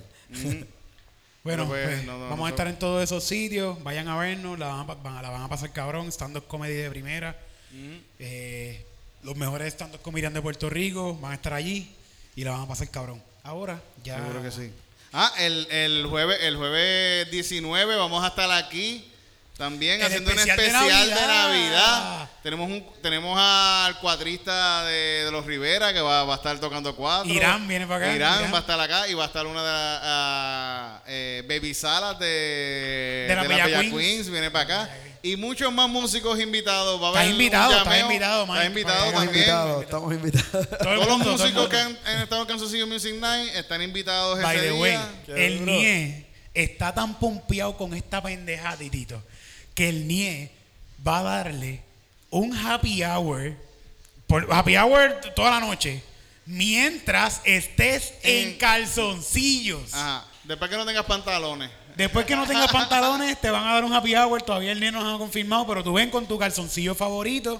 [1.44, 3.82] Bueno, pues, pues, no, no, vamos no a estar en todos esos sitios.
[3.84, 6.12] Vayan a vernos, la van a, van- la van a pasar cabrón.
[6.12, 7.36] Stand-up comedy de primera.
[8.20, 8.86] Eh,
[9.24, 11.90] los mejores stand-up comedians de Puerto Rico van a estar allí
[12.36, 13.22] y la van a pasar cabrón.
[13.44, 14.18] Ahora, ya.
[14.18, 14.72] Seguro que sí.
[15.14, 19.11] Ah, el, el jueves, el jueves 19 vamos a estar aquí
[19.58, 22.30] También El haciendo un especial de Navidad.
[22.42, 26.96] Tenemos un, tenemos al cuadrista de, de los Rivera que va, va a estar tocando
[26.96, 27.32] cuatro.
[27.32, 28.54] Irán viene para acá, Irán, Irán.
[28.54, 32.18] va a estar acá y va a estar una de las ah, eh, Baby Salas
[32.18, 33.96] de, De la Bella Bella Queens.
[33.96, 34.30] Queens.
[34.32, 34.90] viene para acá.
[35.22, 37.00] Y muchos más músicos invitados.
[37.00, 38.58] Va a haber invitado, estás invitado, Mike.
[38.58, 39.30] Estás invitado también.
[39.30, 40.52] invitados, estamos invitados.
[40.52, 43.84] Todo Todos los mundo, músicos que han, han estado en Kansas City Music Night están
[43.84, 45.10] invitados By ese the way, día.
[45.28, 45.66] Qué el.
[45.66, 49.22] NIE está tan pompeado con esta pendeja, Titito,
[49.82, 50.52] que el NIE
[51.06, 51.82] va a darle
[52.30, 53.56] un happy hour,
[54.28, 56.04] por, happy hour toda la noche,
[56.46, 59.92] mientras estés en En- calzoncillos.
[59.92, 60.24] Ajá.
[60.44, 61.72] Después que no tengas pantalones.
[61.96, 64.40] Después que no tengas pantalones, te van a dar un happy hour.
[64.44, 67.60] Todavía el NIE no nos ha confirmado, pero tú ven con tu calzoncillo favorito.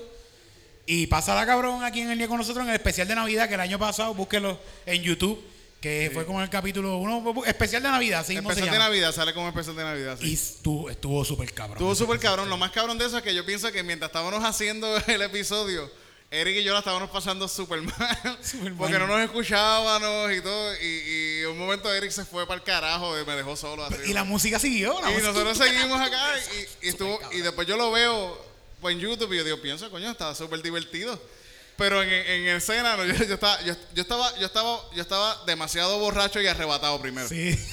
[0.86, 3.56] Y pásala cabrón aquí en el NIE con nosotros en el especial de Navidad que
[3.56, 5.44] el año pasado, búsquelo en YouTube,
[5.82, 8.78] que fue como el capítulo uno, especial de Navidad, se Especial de.
[8.78, 10.18] Navidad, sale como especial de Navidad.
[10.22, 10.30] sí.
[10.30, 11.78] Y estuvo, estuvo súper cabrón.
[11.78, 12.50] Estuvo súper cabrón.
[12.50, 15.90] Lo más cabrón de eso es que yo pienso que mientras estábamos haciendo el episodio,
[16.30, 18.38] Eric y yo la estábamos pasando súper mal.
[18.42, 19.08] Súper porque mal.
[19.08, 20.74] no nos escuchábamos y todo.
[20.76, 20.86] Y,
[21.42, 23.96] y un momento Eric se fue para el carajo y me dejó solo así.
[24.06, 24.94] Y la música siguió.
[25.02, 26.22] la Y música- nosotros seguimos acá
[26.82, 28.46] y, y estuvo, y después yo lo veo
[28.80, 31.20] pues, en YouTube y yo digo, pienso, coño, estaba súper divertido.
[31.82, 35.36] Pero en, en escena, no, yo, yo estaba, yo, yo estaba, yo estaba, yo estaba
[35.48, 37.28] demasiado borracho y arrebatado primero.
[37.28, 37.58] Sí.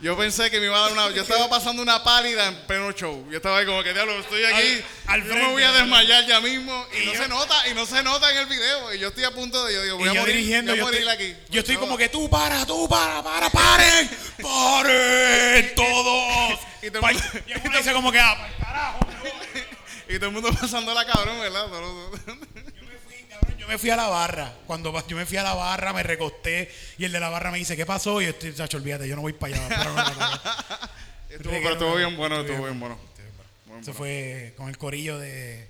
[0.00, 1.10] Yo pensé que me iba a dar una.
[1.12, 3.26] Yo estaba pasando una pálida en pleno show.
[3.30, 4.84] Yo estaba ahí como que, diablo, estoy aquí.
[5.06, 6.86] Al- al yo frente, me voy a desmayar ya mismo.
[6.92, 8.92] Y, Y no yo- se nota, y no se nota en el video.
[8.92, 9.72] Y yo estoy a punto de.
[9.72, 11.36] Yo digo, voy a yo morir, dirigiendo, voy a yo morir estoy, aquí.
[11.48, 11.80] yo estoy No.
[11.80, 14.10] como que tú para, tú para, para, paren,
[14.42, 16.58] paren todos.
[16.82, 16.88] Y
[17.66, 18.98] uno dice como que, ah, carajo.
[20.08, 21.66] Y todo el mundo pasando la cabrón, ¿verdad?
[23.64, 24.52] Yo me fui, a la barra.
[24.66, 27.56] Cuando yo me fui a la barra, me recosté y el de la barra me
[27.56, 28.20] dice, ¿qué pasó?
[28.20, 29.68] Y yo estoy, chacho, olvídate, yo no voy para allá.
[29.68, 30.40] Pero no, no, no.
[31.30, 32.98] Estuvo, pero estuvo bien bueno, Estuvo bien bien bueno.
[33.80, 33.94] Eso bueno.
[33.94, 35.68] fue con el corillo de.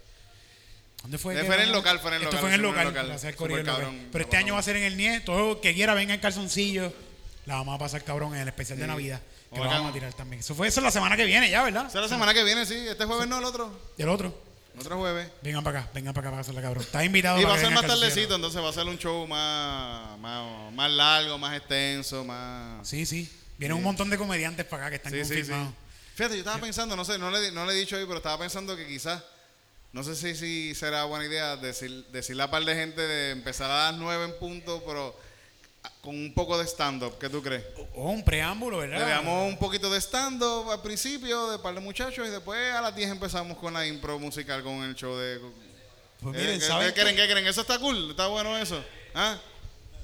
[1.03, 1.43] ¿Dónde fue?
[1.45, 2.85] Fue en el local, fue en el Esto local, fue en el local.
[2.89, 3.11] local.
[3.11, 4.09] va a ser corillo local.
[4.11, 5.21] Pero este año va a ser en el NIE.
[5.21, 6.93] Todo que quiera venga en calzoncillo.
[7.47, 9.21] La vamos a pasar cabrón en el especial de Navidad.
[9.53, 10.41] Que lo vamos a tirar también.
[10.41, 11.87] Eso fue eso la semana que viene ya, ¿verdad?
[11.87, 12.75] Esa es la semana que viene, sí.
[12.75, 13.73] Este jueves no, el otro.
[13.97, 14.35] Y el otro.
[14.79, 15.29] Otro jueves.
[15.43, 16.83] Vengan para acá, vengan para acá para hacerla cabrón.
[16.83, 20.19] Estás invitado Y va a ser más tardecito, entonces va a ser un show más,
[20.19, 22.87] más, más largo, más extenso, más.
[22.87, 23.31] Sí, sí.
[23.57, 25.75] Vienen un montón de comediantes para acá que están Sí, confirmados.
[26.17, 28.39] Fíjate, yo estaba pensando, no sé, no le, no le he dicho hoy, pero estaba
[28.39, 29.23] pensando que quizás,
[29.93, 33.71] no sé si, si será buena idea decir, decirle a par de gente de empezar
[33.71, 35.17] a las 9 en punto, pero
[36.01, 37.19] con un poco de stand-up.
[37.19, 37.65] ¿Qué tú crees?
[37.95, 38.99] O un preámbulo, ¿verdad?
[38.99, 42.81] Le damos un poquito de stand-up al principio, de par de muchachos, y después a
[42.81, 45.41] las 10 empezamos con la impro musical, con el show de...
[46.21, 47.01] Pues Eh, miren, ¿qué, ¿saben qué qué?
[47.03, 47.17] creen?
[47.17, 47.47] ¿Qué creen?
[47.47, 48.11] ¿Eso está cool?
[48.11, 48.83] ¿Está bueno eso?
[49.15, 49.39] ¿Ah?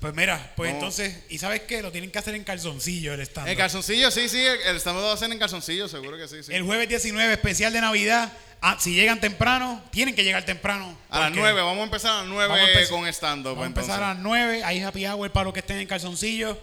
[0.01, 0.77] Pues mira, pues No.
[0.77, 1.83] entonces, ¿y sabes qué?
[1.83, 5.03] Lo tienen que hacer en calzoncillo el stand En calzoncillo, sí, sí, el, el stand-up
[5.03, 6.55] lo hacer en calzoncillo, seguro que sí, sí.
[6.55, 8.33] El jueves 19, especial de Navidad.
[8.63, 10.97] Ah, si llegan temprano, tienen que llegar temprano.
[11.11, 13.51] A las porque 9, vamos a empezar a las 9 vamos a empezar- con stand-up.
[13.53, 13.89] Vamos a entonces.
[13.91, 14.65] empezar a las 9.
[14.65, 16.59] Hay happy hour para los que estén en calzoncillo.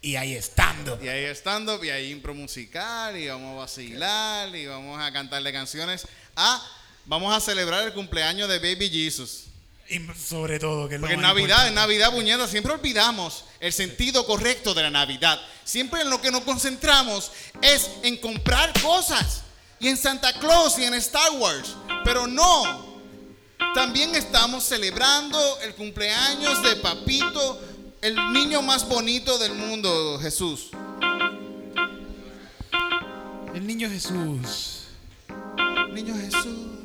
[0.00, 1.00] Y ahí stand-up.
[1.02, 5.52] Y hay stand-up y hay impro musical y vamos a vacilar y vamos a cantarle
[5.52, 6.06] canciones.
[6.36, 6.64] Ah,
[7.04, 9.45] vamos a celebrar el cumpleaños de Baby Jesus.
[9.88, 11.74] Y sobre todo, que es Porque en Navidad, en.
[11.74, 15.40] Navidad, puñeta, siempre olvidamos el sentido correcto de la Navidad.
[15.64, 17.30] Siempre en lo que nos concentramos
[17.62, 19.42] es en comprar cosas.
[19.78, 21.76] Y en Santa Claus y en Star Wars.
[22.04, 22.96] Pero no.
[23.74, 27.60] También estamos celebrando el cumpleaños de Papito,
[28.00, 30.70] el niño más bonito del mundo, Jesús.
[33.54, 34.84] El niño Jesús.
[35.28, 36.75] El niño Jesús.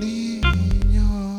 [0.00, 1.36] Niño.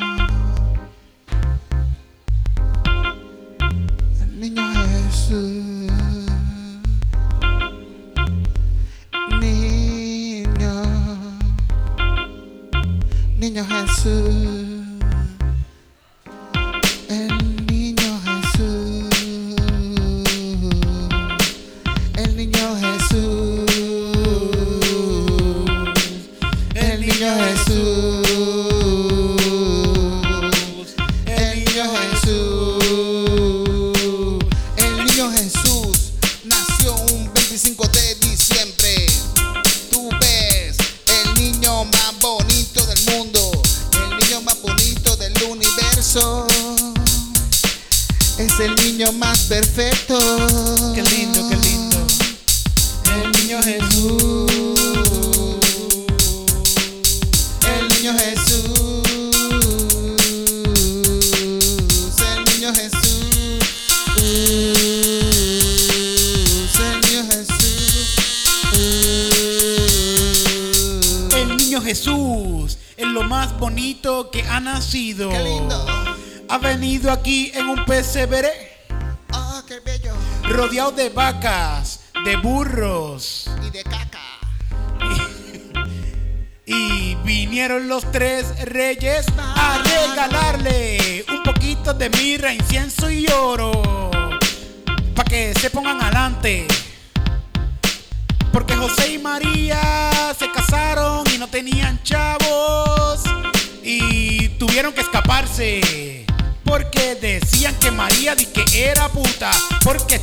[13.38, 14.32] Niño Jesús.
[17.10, 19.10] El niño Jesús.
[22.16, 23.72] El niño Jesús.
[26.76, 28.21] El niño Jesús.
[78.12, 78.52] Pesebre
[79.34, 80.12] Oh, qué bello.
[80.44, 83.50] rodeado de vacas, de burros.
[83.66, 84.20] Y de caca.
[86.66, 89.26] Y vinieron los tres reyes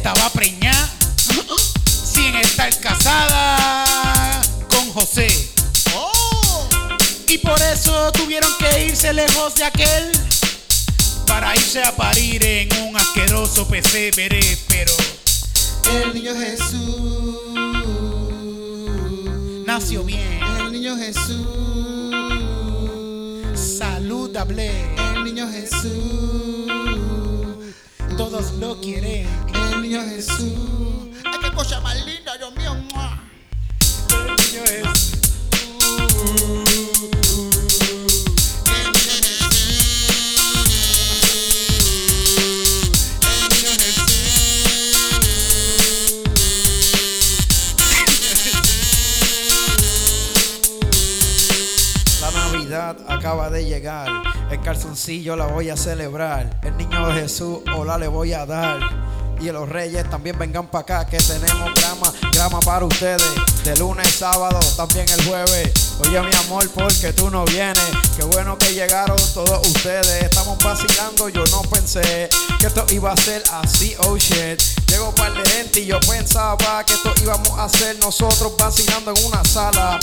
[0.08, 0.88] estaba preñada.
[1.86, 5.28] Sin estar casada con José.
[5.94, 6.66] Oh,
[7.28, 10.12] Y por eso tuvieron que irse lejos de aquel
[11.26, 14.92] para irse a parir en un asqueroso pesebre, pero
[16.02, 17.36] el niño Jesús.
[19.66, 21.44] nació bien, El niño Jesús.
[23.78, 24.70] saludable,
[25.14, 25.92] El niño Jesús.
[28.16, 29.47] todos lo quieren.
[29.88, 30.52] El niño Jesús.
[31.24, 32.74] Ay, qué cosa más linda, Dios mío.
[32.74, 32.98] El niño
[52.30, 54.08] Navidad acaba de llegar.
[54.50, 56.60] El calzoncillo la voy a celebrar.
[56.62, 58.98] El niño de Jesús, hola le voy a dar.
[59.40, 63.22] Y los reyes también vengan para acá que tenemos grama, grama para ustedes.
[63.64, 65.72] De lunes, sábado, también el jueves.
[66.00, 67.84] Oye mi amor, porque tú no vienes.
[68.16, 70.24] Qué bueno que llegaron todos ustedes.
[70.24, 72.28] Estamos vacilando, yo no pensé
[72.58, 74.60] que esto iba a ser así, oh shit.
[74.88, 79.24] Llegó par de gente y yo pensaba que esto íbamos a hacer nosotros vacilando en
[79.26, 79.98] una sala.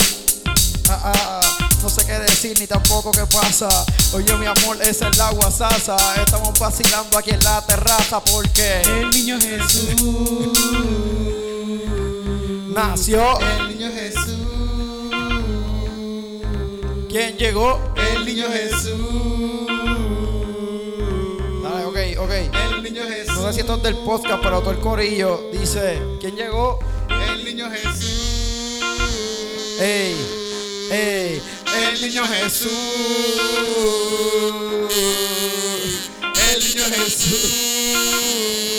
[0.88, 3.68] Ah, ah, no sé qué decir ni tampoco qué pasa.
[4.12, 5.96] Oye, mi amor, es la guasasa.
[6.20, 9.94] Estamos vacilando aquí en la terraza porque el niño Jesús.
[12.74, 13.38] nació.
[13.38, 14.36] El niño Jesús.
[17.08, 17.78] ¿Quién llegó?
[17.94, 19.68] El niño Jesús.
[21.62, 22.32] Dale, ok, ok.
[22.74, 23.36] El niño Jesús.
[23.36, 26.80] No sé si esto es del podcast, pero todo el corillo dice: ¿Quién llegó?
[27.08, 28.80] El niño Jesús.
[29.78, 30.45] ¡Ey!
[30.90, 32.70] El niño Jesús.
[36.52, 38.75] El niño Jesús.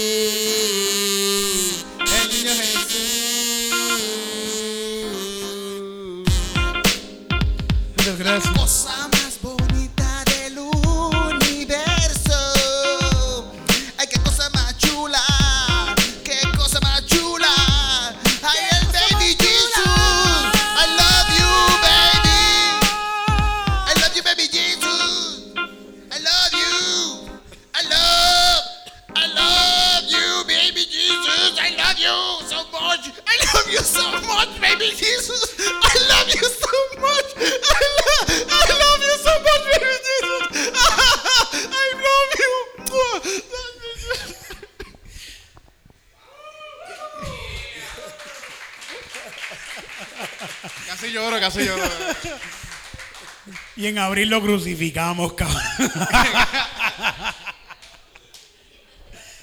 [53.75, 55.61] Y en abril lo crucificamos, cabrón.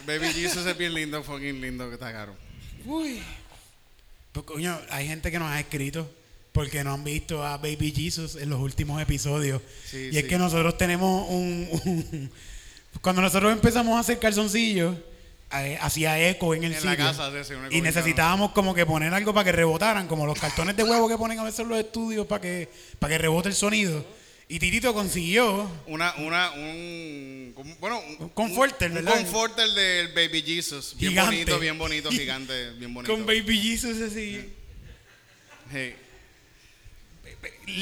[0.06, 2.36] Baby Jesus es bien lindo, fucking lindo que está caro.
[2.84, 3.22] Uy.
[4.32, 6.10] Pues, coño, hay gente que nos ha escrito
[6.52, 9.62] porque no han visto a Baby Jesus en los últimos episodios.
[9.90, 12.30] Sí, y es que nosotros tenemos un, un-
[13.00, 14.96] Cuando nosotros empezamos a hacer calzoncillos,
[15.80, 16.90] hacía eco en el En sitio.
[16.90, 20.06] la casa, sí, sí, un eco y necesitábamos como que poner algo para que rebotaran,
[20.08, 23.12] como los cartones de huevo que ponen a veces en los estudios para que, para
[23.14, 24.04] que rebote el sonido.
[24.46, 29.14] Y Titito consiguió Una, una, un, bueno, un, Un comforter, un, ¿verdad?
[29.14, 30.94] comforter del Baby Jesus.
[30.98, 31.30] Bien Gigante.
[31.36, 33.12] bonito, bien bonito, gigante, bien bonito.
[33.14, 34.52] con Baby Jesus así.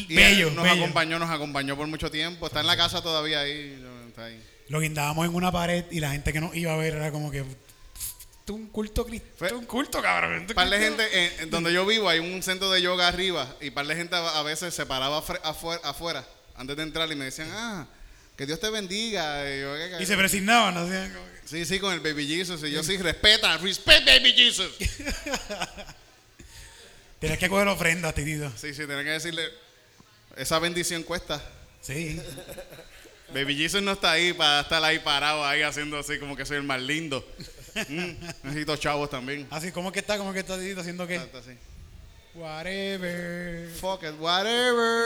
[0.09, 0.77] Bello, nos bello.
[0.85, 2.47] acompañó, nos acompañó por mucho tiempo.
[2.47, 3.83] Está en la casa todavía ahí.
[4.17, 4.43] No, Está ahí.
[4.69, 7.31] Lo guindábamos en una pared y la gente que nos iba a ver era como
[7.31, 7.41] que.
[7.41, 9.07] Es un culto
[9.41, 10.47] es un culto, cabrón.
[10.49, 11.03] es Par de culto".
[11.03, 13.95] gente, en, en donde yo vivo hay un centro de yoga arriba y par de
[13.97, 17.87] gente a, a veces se paraba afuera, afuera antes de entrar y me decían, ah,
[18.37, 19.49] que Dios te bendiga.
[19.49, 20.03] Y yo, "¿Qué- qué?".
[20.03, 22.63] Y se presignaban, que- Sí, sí, con el Baby Jesus.
[22.65, 24.73] Y yo sí, respeta, respect Baby Jesus.
[27.21, 28.51] Tienes que coger ofrendas, titito.
[28.57, 29.49] Sí, sí, tenía que decirle,
[30.37, 31.43] esa bendición cuesta.
[31.81, 32.21] Sí.
[33.35, 36.59] Baby Jesus no está ahí para estar ahí parado, ahí haciendo así como que soy
[36.59, 37.27] el más lindo.
[37.89, 38.11] Mm,
[38.43, 39.47] necesito chavos también.
[39.51, 40.19] Así, ¿cómo que está?
[40.19, 41.17] ¿Cómo que está haciendo qué?
[41.17, 41.53] Está así.
[42.35, 43.71] Whatever.
[43.81, 45.05] Fuck it, whatever.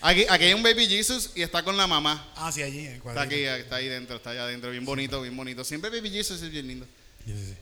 [0.00, 2.28] Aquí, aquí hay un baby Jesus y está con la mamá.
[2.36, 2.86] Ah, sí, allí.
[2.86, 5.64] en Está aquí, está ahí dentro, está allá adentro, bien bonito, bien bonito.
[5.64, 6.86] Siempre baby Jesus es bien lindo.
[7.24, 7.54] Sí, sí, sí.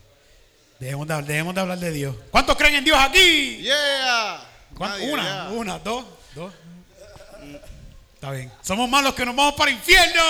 [0.79, 2.15] Dejemos, de, dejemos de hablar de Dios.
[2.31, 3.57] ¿Cuántos creen en Dios aquí?
[3.63, 4.47] Yeah.
[4.75, 5.49] ¿Cuán- Nadie, una, yeah.
[5.51, 6.05] una, dos,
[6.35, 6.53] dos.
[8.15, 8.51] Está bien.
[8.61, 10.21] Somos más los que nos vamos para el infierno.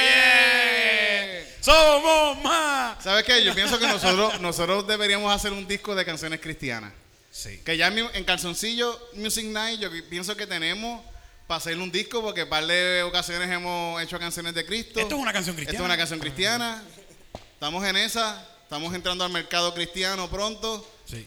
[0.00, 1.44] Yeah.
[1.60, 3.02] Somos más.
[3.02, 3.44] ¿Sabes qué?
[3.44, 6.92] Yo pienso que nosotros, nosotros deberíamos hacer un disco de canciones cristianas.
[7.30, 7.60] Sí.
[7.64, 11.02] Que ya en, Calzoncillo Music Night yo pienso que tenemos
[11.46, 15.00] para hacer un disco porque par de ocasiones hemos hecho canciones de Cristo.
[15.00, 15.84] Esto es una canción Esto cristiana.
[15.84, 16.82] es una canción cristiana.
[17.54, 18.46] Estamos en esa.
[18.64, 20.86] Estamos entrando al mercado cristiano pronto.
[21.06, 21.26] Sí.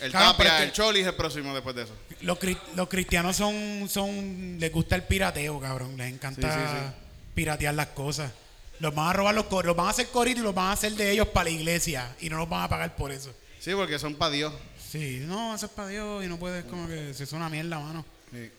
[0.00, 1.92] El Tapia, es el que- Choli es el próximo después de eso.
[2.22, 5.96] Los, cri- los cristianos son, son, les gusta el pirateo, cabrón.
[5.96, 6.94] Les encanta Sí, sí, sí.
[7.34, 8.32] piratear las cosas.
[8.80, 10.72] Los van a robar los coros, los van a hacer coritos y los van a
[10.72, 13.32] hacer de ellos para la iglesia y no los van a pagar por eso.
[13.60, 14.52] Sí, porque son para Dios.
[14.90, 17.78] Sí, no, eso es para Dios y no puedes como que se es una mierda,
[17.78, 18.04] mano.
[18.32, 18.50] Sí.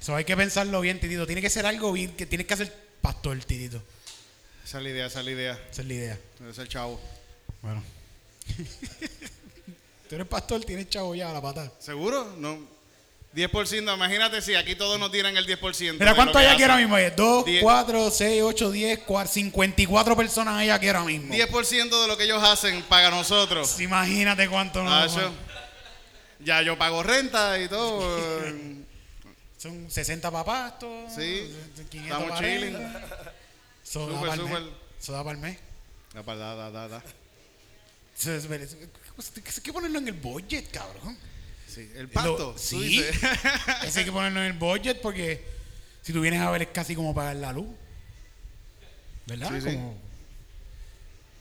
[0.00, 1.26] Eso hay que pensarlo bien, Titito.
[1.26, 3.82] Tiene que ser algo bien, que tienes que hacer pastor, Titito.
[4.64, 5.52] Esa es la idea, esa es la idea.
[5.70, 6.18] Esa es la idea.
[6.40, 7.00] Ese es el chavo.
[7.60, 7.82] Bueno.
[10.08, 11.70] Tú eres pastor, tienes chavo ya a la pata.
[11.78, 12.34] ¿Seguro?
[12.38, 12.58] No.
[13.34, 15.98] 10%, imagínate si aquí todos nos tiran el 10%.
[15.98, 16.96] Mira, ¿cuánto hay aquí ahora mismo?
[16.96, 17.62] Hay 2, Diez.
[17.62, 21.32] 4, 6, 8, 10, 54 personas hay aquí ahora mismo.
[21.32, 23.78] 10% de lo que ellos hacen paga nosotros.
[23.80, 25.32] Imagínate cuánto Ah, nos eso.
[26.40, 28.00] Ya yo pago renta y todo.
[29.58, 31.06] Son 60 papás, todo.
[31.10, 31.54] Sí,
[31.90, 32.76] 500 estamos para chilling.
[33.84, 34.62] Eso da para el mes.
[35.06, 35.58] da para el mes.
[36.14, 37.02] Da, da, da,
[39.62, 41.16] que ponerlo en el budget, cabrón.
[41.72, 42.52] Sí, el pasto.
[42.52, 42.98] Lo- sí.
[43.84, 45.44] Eso hay que ponerlo en el budget porque
[46.02, 47.68] si tú vienes a ver es casi como pagar la luz.
[49.26, 49.48] ¿Verdad?
[49.52, 49.74] Sí, sí.
[49.76, 49.96] Como-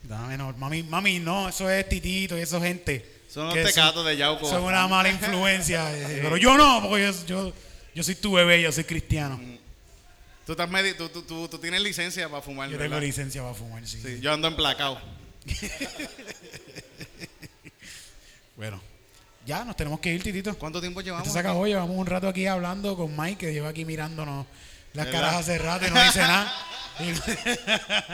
[0.04, 3.20] Dame, no, mami, mami, no, eso es titito y eso es gente.
[3.30, 4.50] Son los tecatos de Yauco.
[4.50, 5.92] Son una mala influencia.
[5.96, 7.54] eh, Pero yo no, porque yo, yo,
[7.94, 9.40] yo soy tu bebé, yo soy cristiano.
[10.46, 13.54] Tú, estás medi- tú, tú, tú, tú tienes licencia para fumar, Yo tengo licencia para
[13.54, 14.02] fumar, sí.
[14.02, 15.00] Sí, yo ando emplacado.
[18.56, 18.82] Bueno,
[19.50, 20.56] ya nos tenemos que ir, titito.
[20.60, 21.26] ¿Cuánto tiempo llevamos?
[21.28, 24.46] Esto se acabó, llevamos un rato aquí hablando con Mike, que lleva aquí mirándonos
[24.94, 25.22] las ¿Verdad?
[25.22, 26.54] caras hace rato y no dice nada.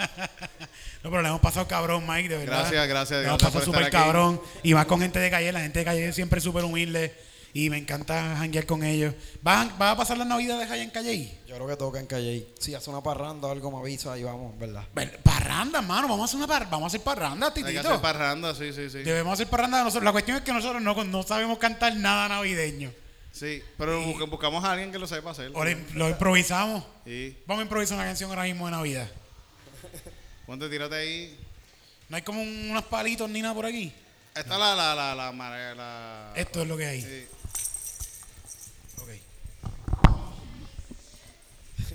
[1.04, 2.62] No, pero le hemos pasado cabrón, Mike, de verdad.
[2.62, 4.42] Gracias, gracias, Le hemos pasado súper cabrón.
[4.64, 7.14] Y más con gente de calle, la gente de calle siempre súper humilde.
[7.58, 9.16] Y me encanta janguear con ellos.
[9.42, 11.38] ¿Vas, a- vas a pasar las navidades allá en Calle?
[11.48, 12.50] Yo creo que toca en Calle.
[12.60, 14.84] Si hace una parranda o algo me avisa y vamos, ¿verdad?
[15.24, 16.10] Parranda, mano.
[16.10, 17.88] Vamos a hacer una par vamos a hacer parranda, Hay que titito.
[17.88, 18.98] hacer parranda, sí, sí, sí.
[19.04, 20.04] Debemos hacer parranda nosotros.
[20.04, 22.92] La cuestión es que nosotros no, no sabemos cantar nada navideño.
[23.32, 25.54] Sí, pero busca- buscamos a alguien que lo sepa hacer.
[25.56, 26.84] Ahora lo improvisamos.
[27.06, 27.38] Sí.
[27.48, 29.08] Vamos a improvisar una canción ahora mismo de Navidad.
[30.46, 31.40] Ponte, tírate ahí.
[32.10, 33.94] No hay como un- unos palitos ni nada por aquí.
[34.36, 37.02] Esta la, la, la, la, la, la- Esto es lo que hay.
[37.02, 37.28] Sí.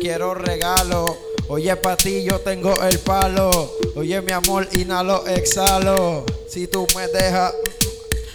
[0.00, 1.16] quiero regalo.
[1.48, 3.72] Oye, para ti yo tengo el palo.
[3.94, 6.24] Oye, mi amor, inhalo, exhalo.
[6.48, 7.54] Si tú me dejas,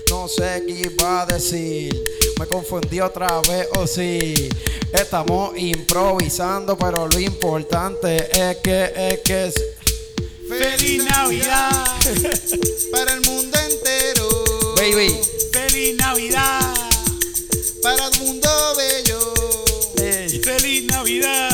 [0.10, 1.94] no sé qué iba a decir.
[2.40, 4.50] Me confundí otra vez, o sí.
[4.94, 9.64] Estamos improvisando, pero lo importante es que es que es-
[10.50, 11.70] Feliz Navidad,
[12.92, 14.28] Para el mundo entero,
[14.76, 15.16] Baby.
[15.54, 16.60] feliz Navidad,
[17.82, 19.34] para el mundo bello,
[19.98, 21.51] Ey, feliz Navidad,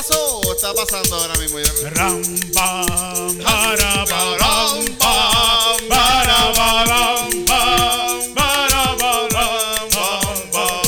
[0.00, 1.58] pasó o está pasando ahora mismo?
[1.58, 2.22] Yo- Ram,
[2.54, 10.82] pam, para, pa, ram, pam, para, pa, ram, pam, para, pa, ram, pam, pam.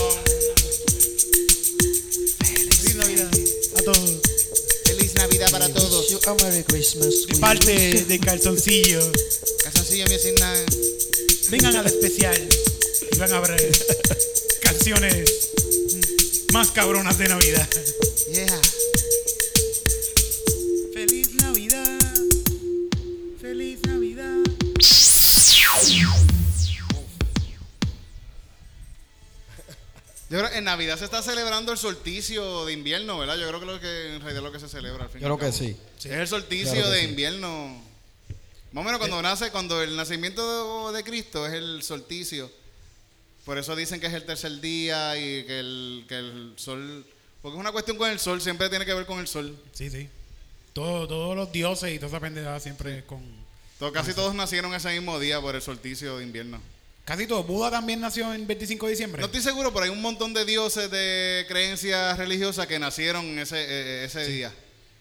[2.41, 3.31] Feliz Navidad
[3.77, 4.11] a todos.
[4.87, 6.09] Feliz Navidad para todos.
[6.11, 7.27] You a Merry Christmas.
[7.29, 9.13] De parte de Calzoncillo,
[9.63, 10.65] Casancillo me sin nada.
[11.51, 12.49] vengan al especial
[13.13, 13.73] y van a ver
[14.63, 15.29] canciones
[16.55, 17.69] más cabronas de Navidad.
[18.33, 18.61] Yeah.
[30.55, 33.37] En Navidad se está celebrando el solsticio de invierno, ¿verdad?
[33.37, 35.21] Yo creo que lo que en realidad es lo que se celebra al fin.
[35.21, 35.77] y Yo al creo que sí.
[35.99, 37.05] Es el solsticio Claro de sí.
[37.09, 37.83] invierno.
[38.73, 42.51] Más o menos cuando nace, cuando el nacimiento de, de Cristo es el solsticio.
[43.45, 47.05] Por eso dicen que es el tercer día y que el, que el sol.
[47.43, 49.57] Porque es una cuestión con el sol, siempre tiene que ver con el sol.
[49.73, 50.09] Sí, sí.
[50.73, 53.21] Todo- todos los dioses y toda esa pendejada siempre con...
[53.79, 56.61] Todo- casi todos nacieron ese mismo día por el solsticio de invierno.
[57.05, 57.43] Casi todo.
[57.43, 59.21] Buda también nació en 25 de diciembre.
[59.21, 63.57] No estoy seguro, pero hay un montón de dioses de creencias religiosas que nacieron ese,
[63.59, 64.53] eh, ese día.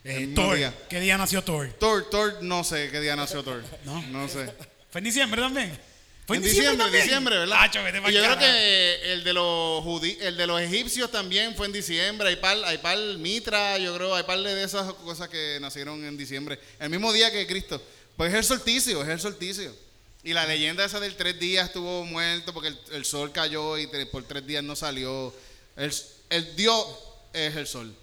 [0.04, 0.56] Eh, El Thor.
[0.58, 0.74] día.
[0.90, 1.68] ¿Qué día nació Thor?
[1.80, 3.64] Thor, Thor, no sé qué día nació Thor.
[3.86, 4.02] No.
[4.08, 4.52] No sé.
[4.90, 5.78] ¿Fue en diciembre también?
[6.26, 7.04] ¿Fue en diciembre, también?
[7.04, 7.58] diciembre, ¿verdad?
[7.84, 11.68] Vete Y yo creo que el de los judí- el de los egipcios también fue
[11.68, 12.30] en diciembre.
[12.30, 16.18] Hay par, hay par Mitra, yo creo, hay par de esas cosas que nacieron en
[16.18, 16.58] diciembre.
[16.80, 17.82] El mismo día que Cristo.
[18.18, 19.76] Pues es el solsticio, es el solsticio.
[20.24, 23.88] Y la leyenda esa del tres días estuvo muerto porque el, el sol cayó y
[24.12, 25.34] por tres días no salió.
[25.76, 25.94] El,
[26.30, 26.86] el Dios
[27.34, 27.96] es el sol.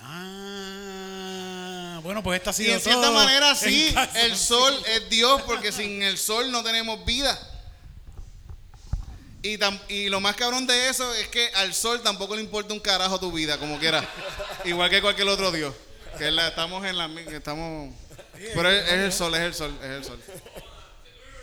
[0.00, 5.42] Ah, bueno, pues esta ha Y sido en cierta manera sí, el sol es Dios
[5.42, 7.36] porque sin el sol no tenemos vida.
[9.42, 12.74] Y, tam- y lo más cabrón de eso es que al sol tampoco le importa
[12.74, 14.06] un carajo tu vida, como quiera.
[14.64, 15.74] Igual que cualquier otro Dios.
[16.18, 17.92] Que la- estamos en la estamos
[18.34, 20.20] Pero es, es el sol, es el sol, es el sol.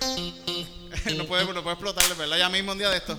[1.17, 2.37] no puede, no puede explotarle, ¿verdad?
[2.37, 3.17] Ya mismo un día de esto.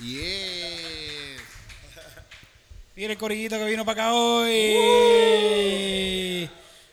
[0.00, 1.36] Yeah.
[2.96, 4.48] Mira el corillito que vino para acá hoy.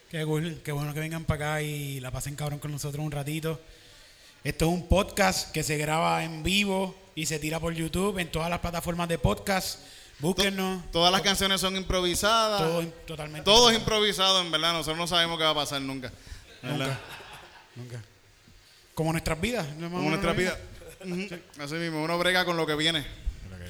[0.09, 3.11] Qué cool, qué bueno que vengan para acá y la pasen cabrón con nosotros un
[3.11, 3.61] ratito.
[4.43, 8.29] Esto es un podcast que se graba en vivo y se tira por YouTube en
[8.29, 9.79] todas las plataformas de podcast.
[10.19, 10.83] Búsquennos.
[10.91, 12.59] Todas las canciones son improvisadas.
[12.59, 13.45] Todo totalmente.
[13.45, 14.73] Todo es improvisado, en verdad.
[14.73, 16.11] Nosotros no sabemos qué va a pasar nunca.
[16.61, 16.87] ¿verdad?
[16.87, 16.99] Nunca.
[17.75, 18.03] Nunca.
[18.93, 19.65] Como nuestras vidas.
[19.77, 19.89] ¿no?
[19.89, 20.57] Como nuestra vida.
[21.59, 23.05] Así mismo, uno brega con lo que viene.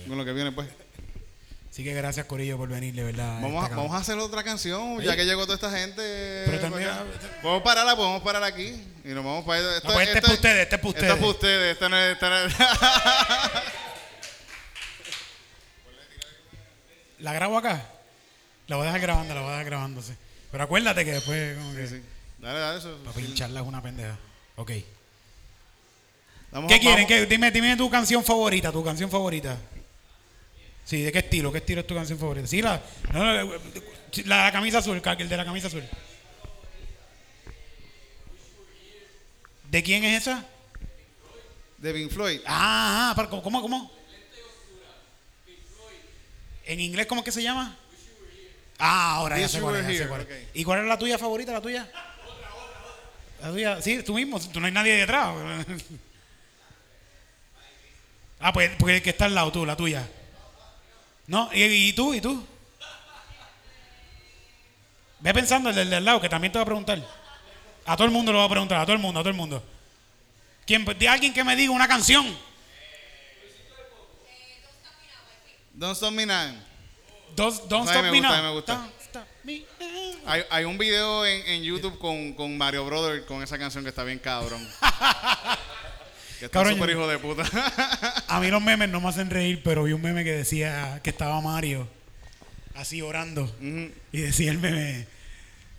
[0.07, 0.67] Con lo que viene, pues.
[1.69, 3.39] Así que gracias, Corillo, por venir, de verdad.
[3.41, 5.05] Vamos a, Está vamos a hacer otra canción, Sí.
[5.05, 6.43] ya que llegó toda esta gente.
[6.45, 7.41] Pero también- para acá.
[7.41, 8.81] Podemos pararla, podemos parar aquí.
[9.03, 11.05] Y nos vamos para esto, No, pues este es para ustedes, este es para Esto
[11.05, 11.59] es para ustedes.
[11.59, 11.73] ustedes.
[11.73, 12.13] Esto no es.
[12.13, 12.55] esto no es-
[17.19, 17.83] ¿La grabo acá?
[18.67, 20.15] La voy a dejar grabando, la voy a dejar grabándose.
[20.51, 21.87] Pero acuérdate que después, como que.
[21.87, 22.01] Sí.
[22.39, 22.97] Dale, dale eso.
[23.03, 24.17] Para pincharla es una pendeja.
[24.55, 24.71] Ok.
[26.51, 27.05] Vamos ¿Qué quieren?
[27.07, 29.57] ¿Qué- dime, dime tu canción favorita, tu canción favorita.
[30.85, 31.51] Sí, ¿de qué estilo?
[31.51, 32.47] ¿Qué estilo es tu canción favorita?
[32.47, 32.81] Sí, la,
[33.13, 33.53] no, no,
[34.25, 35.83] la, la camisa azul, el de la camisa azul.
[39.69, 40.45] ¿De quién es esa?
[41.77, 42.39] De Pink Floyd.
[42.45, 43.61] Ah, ah, pero ¿cómo, cómo?
[43.61, 43.91] cómo?
[46.65, 47.77] ¿En inglés cómo es que se llama?
[48.79, 50.27] Ah, ahora ya sé cuál es, sé cuál es.
[50.27, 50.33] ok.
[50.53, 51.89] ¿Y cuál es la tuya favorita, la tuya?
[53.41, 55.35] La tuya, sí, tú mismo, tú no hay nadie detrás.
[58.39, 60.07] Ah, pues porque el que está al lado tú, la tuya.
[61.27, 61.49] ¿No?
[61.53, 62.13] ¿Y, y tú?
[62.13, 62.45] ¿Y tú?
[65.19, 67.03] Ve pensando el del, del lado, que también te va a preguntar.
[67.85, 69.35] A todo el mundo lo va a preguntar, a todo el mundo, a todo el
[69.35, 69.63] mundo.
[70.65, 72.37] ¿Quién, de alguien que me diga una canción.
[75.73, 76.53] Don't Stop Me Now.
[77.35, 78.41] Don't, don't stop me now.
[78.41, 78.73] me gusta.
[78.73, 80.13] Don't stop me now.
[80.25, 83.91] Hay, hay un video en, en YouTube con, con Mario Brother con esa canción que
[83.91, 84.67] está bien cabrón.
[86.39, 87.43] que Cabrón, súper yo- hijo de puta.
[88.27, 91.09] A mí los memes no me hacen reír, pero vi un meme que decía que
[91.09, 91.87] estaba Mario
[92.75, 93.53] así orando.
[94.11, 95.07] Y decía el meme,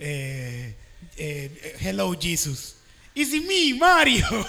[0.01, 0.75] eh,
[1.17, 2.75] eh, Hello Jesus.
[3.15, 4.25] Is it me, Mario?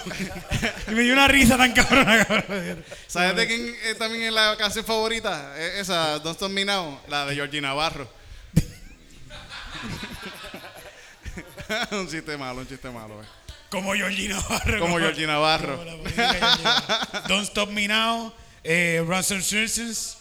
[0.88, 2.24] y me dio una risa tan cabrona.
[2.24, 2.84] cabrón.
[3.08, 5.54] ¿Sabes de quién eh, también es la canción favorita?
[5.56, 8.08] Eh, Esa, Don't Stop Me Now, la de Georgie Navarro.
[11.92, 13.20] un chiste malo, un chiste malo.
[13.70, 14.80] Como Georgie Navarro.
[14.80, 15.76] Como Georgie Navarro.
[15.78, 17.28] Como Georgie Navarro.
[17.28, 18.32] Don't Stop Me Now,
[18.64, 20.16] eh, Russell Simpsons.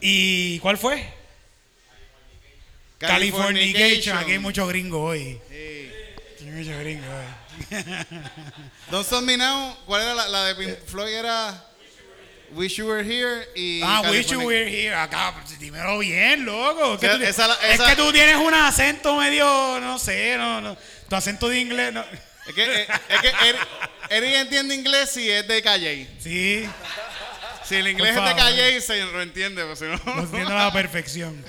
[0.00, 1.04] ¿Y cuál fue?
[2.98, 4.16] Californication.
[4.18, 5.38] Aquí hay mucho gringo hoy.
[5.48, 5.90] Sí.
[6.40, 7.26] Hay mucho gringo hoy.
[8.90, 11.14] Don't Stop Me Now, ¿cuál era la, la de Pink Floyd?
[11.14, 11.64] Era
[12.52, 14.94] Wish You Were Here y Ah, wish you California- were here.
[14.94, 16.94] Acá, pues, dímelo bien, loco.
[16.94, 20.76] Es sea, esa que tú tienes un acento medio, no sé, no, no.
[21.08, 22.04] Tu acento de inglés, no.
[22.46, 23.68] Es que, eh, es que Eric,
[24.10, 26.08] Eric entiende inglés si es de Calle.
[26.18, 26.68] Sí,
[27.64, 28.34] Si el inglés es de.
[28.36, 30.00] Calle, se lo entiende, pues si no.
[30.14, 31.44] lo entiendo a la perfección.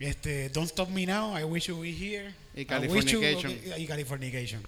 [0.00, 2.32] Este, Don't Stop Me Now, I Wish You Were Here.
[2.54, 3.60] Y you- Californication.
[3.76, 4.66] y Californication.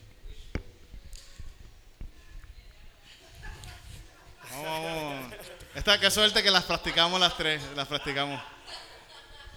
[4.51, 5.35] Vamos, vamos.
[5.75, 7.63] Esta, qué suerte que las practicamos las tres.
[7.77, 8.43] Las practicamos.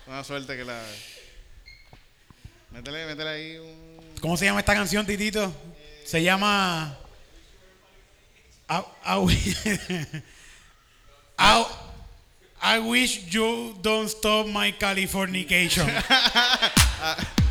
[0.06, 0.82] Una suerte que la.
[2.72, 3.93] Métele, métele ahí un.
[4.24, 5.54] ¿Cómo se llama esta canción, Titito?
[6.06, 6.98] Se llama.
[8.70, 8.76] I,
[9.06, 9.56] I wi-
[11.38, 11.66] I-
[12.62, 15.90] I wish you don't stop my Californication.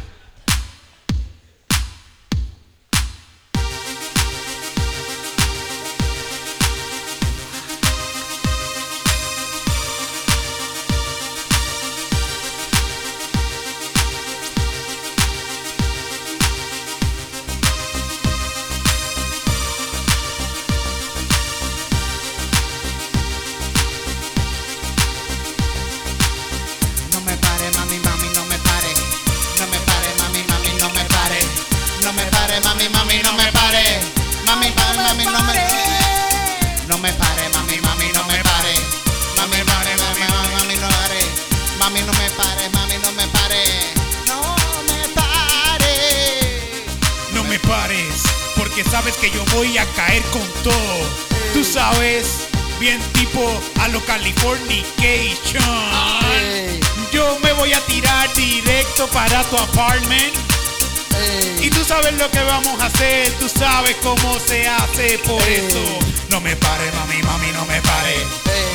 [65.19, 65.83] por eso
[66.31, 68.17] no me pare, mami, mami, no me pare.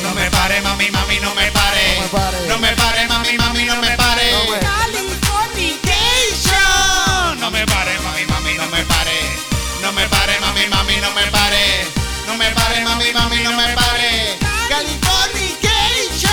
[0.02, 1.98] No me pare, mami, mami, no me pare.
[2.48, 3.06] No me pare.
[3.08, 4.30] Mami, mami, no me pare.
[4.60, 7.40] Californication.
[7.40, 9.18] No me pare, mami, mami, no me pare.
[9.82, 11.86] No me pare, mami, mami, no me pare.
[12.26, 14.38] No me pare, mami, mami, no me pare.
[14.68, 16.30] Californication.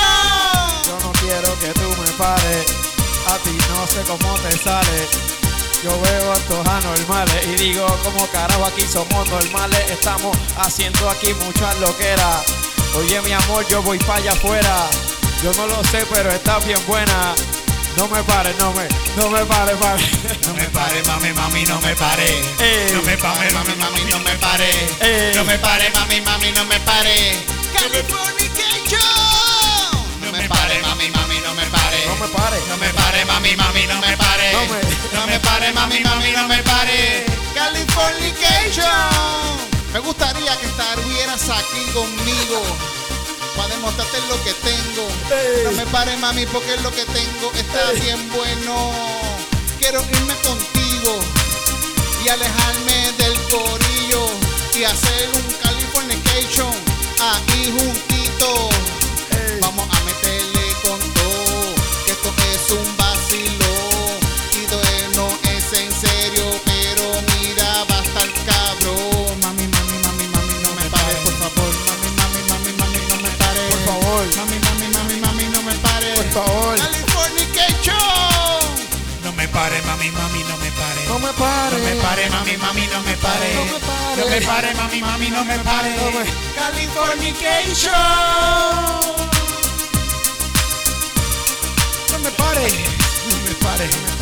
[0.86, 2.66] Yo no quiero que tú me pares.
[3.28, 5.08] A ti no sé cómo te sale.
[5.86, 9.80] Yo veo estos anormales y digo, como carajo aquí somos normales.
[9.92, 12.44] Estamos haciendo aquí muchas loqueras.
[12.98, 14.88] Oye, mi amor, yo voy para allá afuera.
[15.44, 17.36] Yo no lo sé, pero está bien buena.
[17.98, 20.04] No me pares, no me, no me pares, pare.
[20.48, 22.42] No me pare, mami, mami, no me pare.
[22.92, 24.72] No me pare, Mami, mami, no me pare.
[25.36, 27.38] No me pare, mami, mami, no me pare.
[27.78, 29.00] Californication.
[30.20, 32.06] No me pare, mami, mami, no me pare.
[32.08, 32.68] No me pares.
[32.70, 34.15] No me pare, mami, mami, no me
[34.54, 34.54] pare.
[34.54, 37.26] No me- No me pare, mami, mami, no me pare.
[37.54, 38.86] Californication.
[39.94, 42.62] Me gustaría que estuvieras aquí conmigo
[43.56, 45.08] para demostrarte lo que tengo.
[45.64, 48.92] No me pare, mami, porque lo que tengo está bien bueno.
[49.80, 51.20] Quiero irme contigo
[52.26, 54.28] y alejarme del corillo
[54.74, 56.72] y hacer un Californication
[57.20, 58.70] ahí juntito.
[59.62, 60.00] Vamos a
[80.12, 81.06] mami, mami, no me pare.
[81.08, 81.74] No me pares.
[81.74, 83.54] No me pare, mami, mami, no me pare.
[83.56, 84.22] No me pare.
[84.22, 85.96] No me pare, mami, mami, no me pare.
[86.56, 87.92] Californication.
[92.12, 92.68] No me pare.
[93.30, 94.15] No me pare.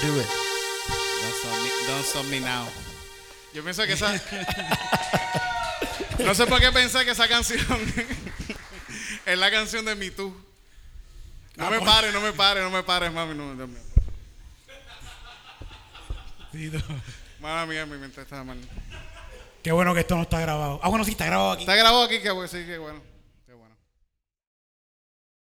[0.00, 0.26] Don't do it.
[0.26, 2.68] Don't stop me, don't stop me now.
[3.52, 4.12] Yo pienso que esa.
[6.18, 7.60] no sé por qué pensé que esa canción
[9.26, 10.32] es la canción de Me Too.
[11.56, 13.34] No me pares, no me pares, no me pares, mami.
[13.34, 13.80] No, Dios mío.
[17.40, 18.58] Mala mía, mi mente está mal.
[19.62, 20.80] Qué bueno que esto no está grabado.
[20.82, 21.62] Ah, bueno, sí está grabado aquí.
[21.62, 23.00] Está grabado aquí, que bueno, sí, que bueno.